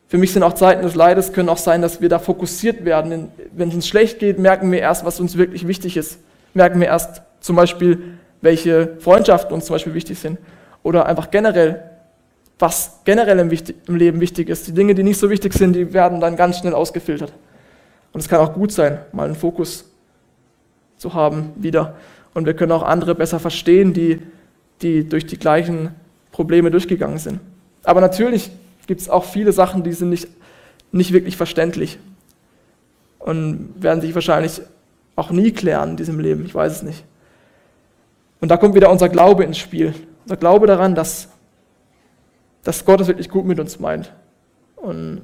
[0.06, 3.32] Für mich sind auch Zeiten des Leides, können auch sein, dass wir da fokussiert werden.
[3.56, 6.20] Wenn es uns schlecht geht, merken wir erst, was uns wirklich wichtig ist.
[6.54, 10.38] Merken wir erst zum Beispiel, welche Freundschaften uns zum Beispiel wichtig sind.
[10.84, 11.82] Oder einfach generell,
[12.60, 13.50] was generell im,
[13.88, 14.68] im Leben wichtig ist.
[14.68, 17.32] Die Dinge, die nicht so wichtig sind, die werden dann ganz schnell ausgefiltert.
[18.12, 19.90] Und es kann auch gut sein, mal einen Fokus
[20.98, 21.96] zu haben wieder.
[22.32, 24.20] Und wir können auch andere besser verstehen, die,
[24.82, 25.96] die durch die gleichen
[26.32, 27.40] Probleme durchgegangen sind.
[27.84, 28.50] Aber natürlich
[28.86, 30.28] gibt es auch viele Sachen, die sind nicht,
[30.92, 31.98] nicht wirklich verständlich
[33.18, 34.62] und werden sich wahrscheinlich
[35.16, 36.44] auch nie klären in diesem Leben.
[36.44, 37.04] Ich weiß es nicht.
[38.40, 39.94] Und da kommt wieder unser Glaube ins Spiel.
[40.24, 41.28] Unser Glaube daran, dass,
[42.62, 44.12] dass Gott es wirklich gut mit uns meint.
[44.76, 45.22] Und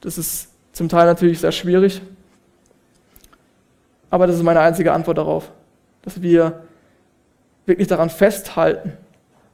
[0.00, 2.02] das ist zum Teil natürlich sehr schwierig.
[4.10, 5.50] Aber das ist meine einzige Antwort darauf,
[6.02, 6.64] dass wir
[7.66, 8.92] wirklich daran festhalten,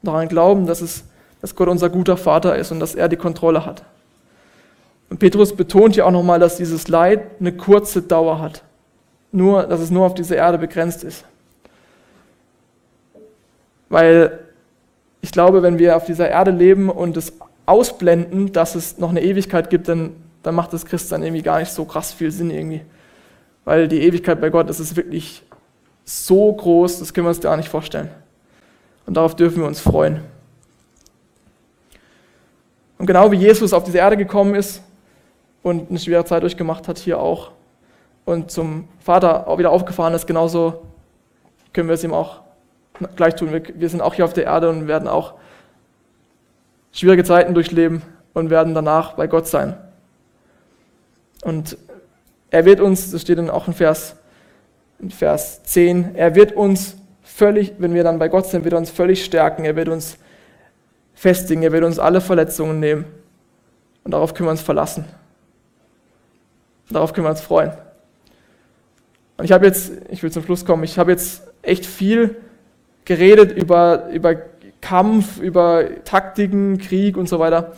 [0.03, 1.05] daran glauben, dass, es,
[1.41, 3.85] dass Gott unser guter Vater ist und dass er die Kontrolle hat.
[5.09, 8.63] Und Petrus betont ja auch nochmal, dass dieses Leid eine kurze Dauer hat.
[9.33, 11.25] Nur, dass es nur auf diese Erde begrenzt ist.
[13.89, 14.39] Weil
[15.21, 17.33] ich glaube, wenn wir auf dieser Erde leben und es
[17.67, 21.73] ausblenden, dass es noch eine Ewigkeit gibt, dann dann macht das Christsein irgendwie gar nicht
[21.73, 22.83] so krass viel Sinn irgendwie.
[23.65, 25.43] Weil die Ewigkeit bei Gott, das ist wirklich
[26.05, 28.09] so groß, das können wir uns gar nicht vorstellen.
[29.07, 30.21] Und darauf dürfen wir uns freuen.
[32.99, 34.83] Und genau wie Jesus auf diese Erde gekommen ist
[35.63, 37.53] und eine schwere Zeit durchgemacht hat, hier auch,
[38.27, 40.83] und zum Vater auch wieder aufgefahren ist, genauso
[41.73, 42.43] können wir es ihm auch
[43.17, 43.63] gleich tun.
[43.75, 45.35] Wir sind auch hier auf der Erde und werden auch
[46.93, 48.03] schwierige Zeiten durchleben
[48.35, 49.77] und werden danach bei Gott sein.
[51.43, 51.79] Und
[52.51, 54.17] er wird uns, das steht dann auch in Vers,
[54.99, 56.97] in Vers 10, er wird uns
[57.41, 60.19] völlig, wenn wir dann bei Gott sind, wird er uns völlig stärken, er wird uns
[61.15, 63.07] festigen, er wird uns alle Verletzungen nehmen.
[64.05, 65.07] Und darauf können wir uns verlassen.
[66.89, 67.73] Und darauf können wir uns freuen.
[69.39, 72.37] Und ich habe jetzt, ich will zum Schluss kommen, ich habe jetzt echt viel
[73.07, 74.35] geredet über, über
[74.83, 77.73] Kampf, über Taktiken, Krieg und so weiter.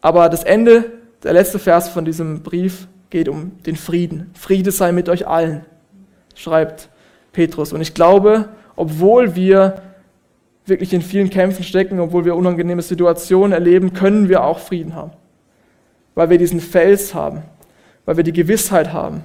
[0.00, 0.92] Aber das Ende
[1.22, 4.30] der letzte Vers von diesem Brief geht um den Frieden.
[4.32, 5.66] Friede sei mit euch allen,
[6.34, 6.88] schreibt
[7.36, 7.74] Petrus.
[7.74, 9.82] Und ich glaube, obwohl wir
[10.64, 15.12] wirklich in vielen Kämpfen stecken, obwohl wir unangenehme Situationen erleben, können wir auch Frieden haben.
[16.14, 17.42] Weil wir diesen Fels haben,
[18.06, 19.22] weil wir die Gewissheit haben,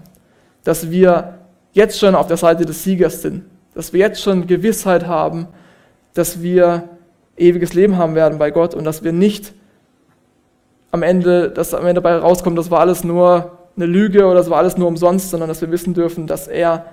[0.65, 1.39] dass wir
[1.71, 5.47] jetzt schon auf der Seite des Siegers sind, dass wir jetzt schon Gewissheit haben,
[6.13, 6.89] dass wir
[7.37, 9.53] ewiges Leben haben werden bei Gott und dass wir nicht
[10.91, 14.49] am Ende, dass am Ende dabei rauskommt, das war alles nur eine Lüge oder das
[14.49, 16.85] war alles nur umsonst, sondern dass wir wissen dürfen, dass er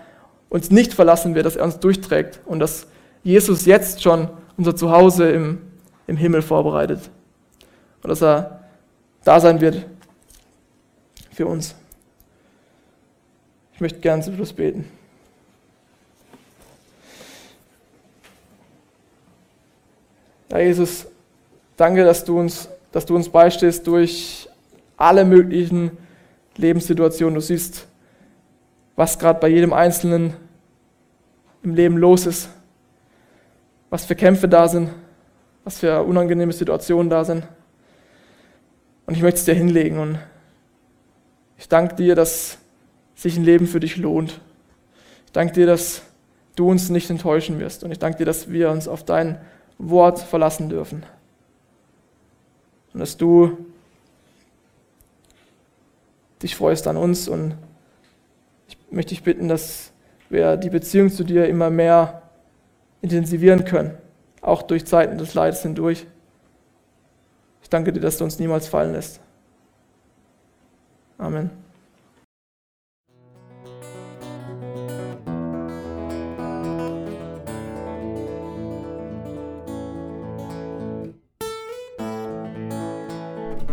[0.48, 2.86] uns nicht verlassen wird, dass er uns durchträgt und dass
[3.22, 5.58] Jesus jetzt schon unser Zuhause im,
[6.06, 7.10] im Himmel vorbereitet
[8.02, 8.64] und dass er
[9.24, 9.84] da sein wird
[11.32, 11.74] für uns.
[13.74, 14.84] Ich möchte gerne zum Schluss beten.
[20.50, 21.06] Ja, Jesus,
[21.76, 24.48] danke, dass du uns dass du uns beistehst durch
[24.96, 25.96] alle möglichen
[26.56, 27.34] Lebenssituationen.
[27.34, 27.86] Du siehst,
[28.98, 30.34] was gerade bei jedem Einzelnen
[31.62, 32.48] im Leben los ist,
[33.90, 34.90] was für Kämpfe da sind,
[35.62, 37.46] was für unangenehme Situationen da sind.
[39.06, 40.18] Und ich möchte es dir hinlegen und
[41.58, 42.58] ich danke dir, dass
[43.14, 44.40] sich ein Leben für dich lohnt.
[45.26, 46.02] Ich danke dir, dass
[46.56, 49.40] du uns nicht enttäuschen wirst und ich danke dir, dass wir uns auf dein
[49.78, 51.06] Wort verlassen dürfen
[52.94, 53.64] und dass du
[56.42, 57.54] dich freust an uns und
[58.90, 59.92] möchte dich bitten, dass
[60.28, 62.22] wir die Beziehung zu dir immer mehr
[63.00, 63.96] intensivieren können,
[64.40, 66.06] auch durch Zeiten des Leides hindurch.
[67.62, 69.20] Ich danke dir, dass du uns niemals fallen lässt.
[71.18, 71.50] Amen.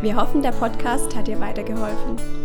[0.01, 2.44] Wir hoffen, der Podcast hat dir weitergeholfen.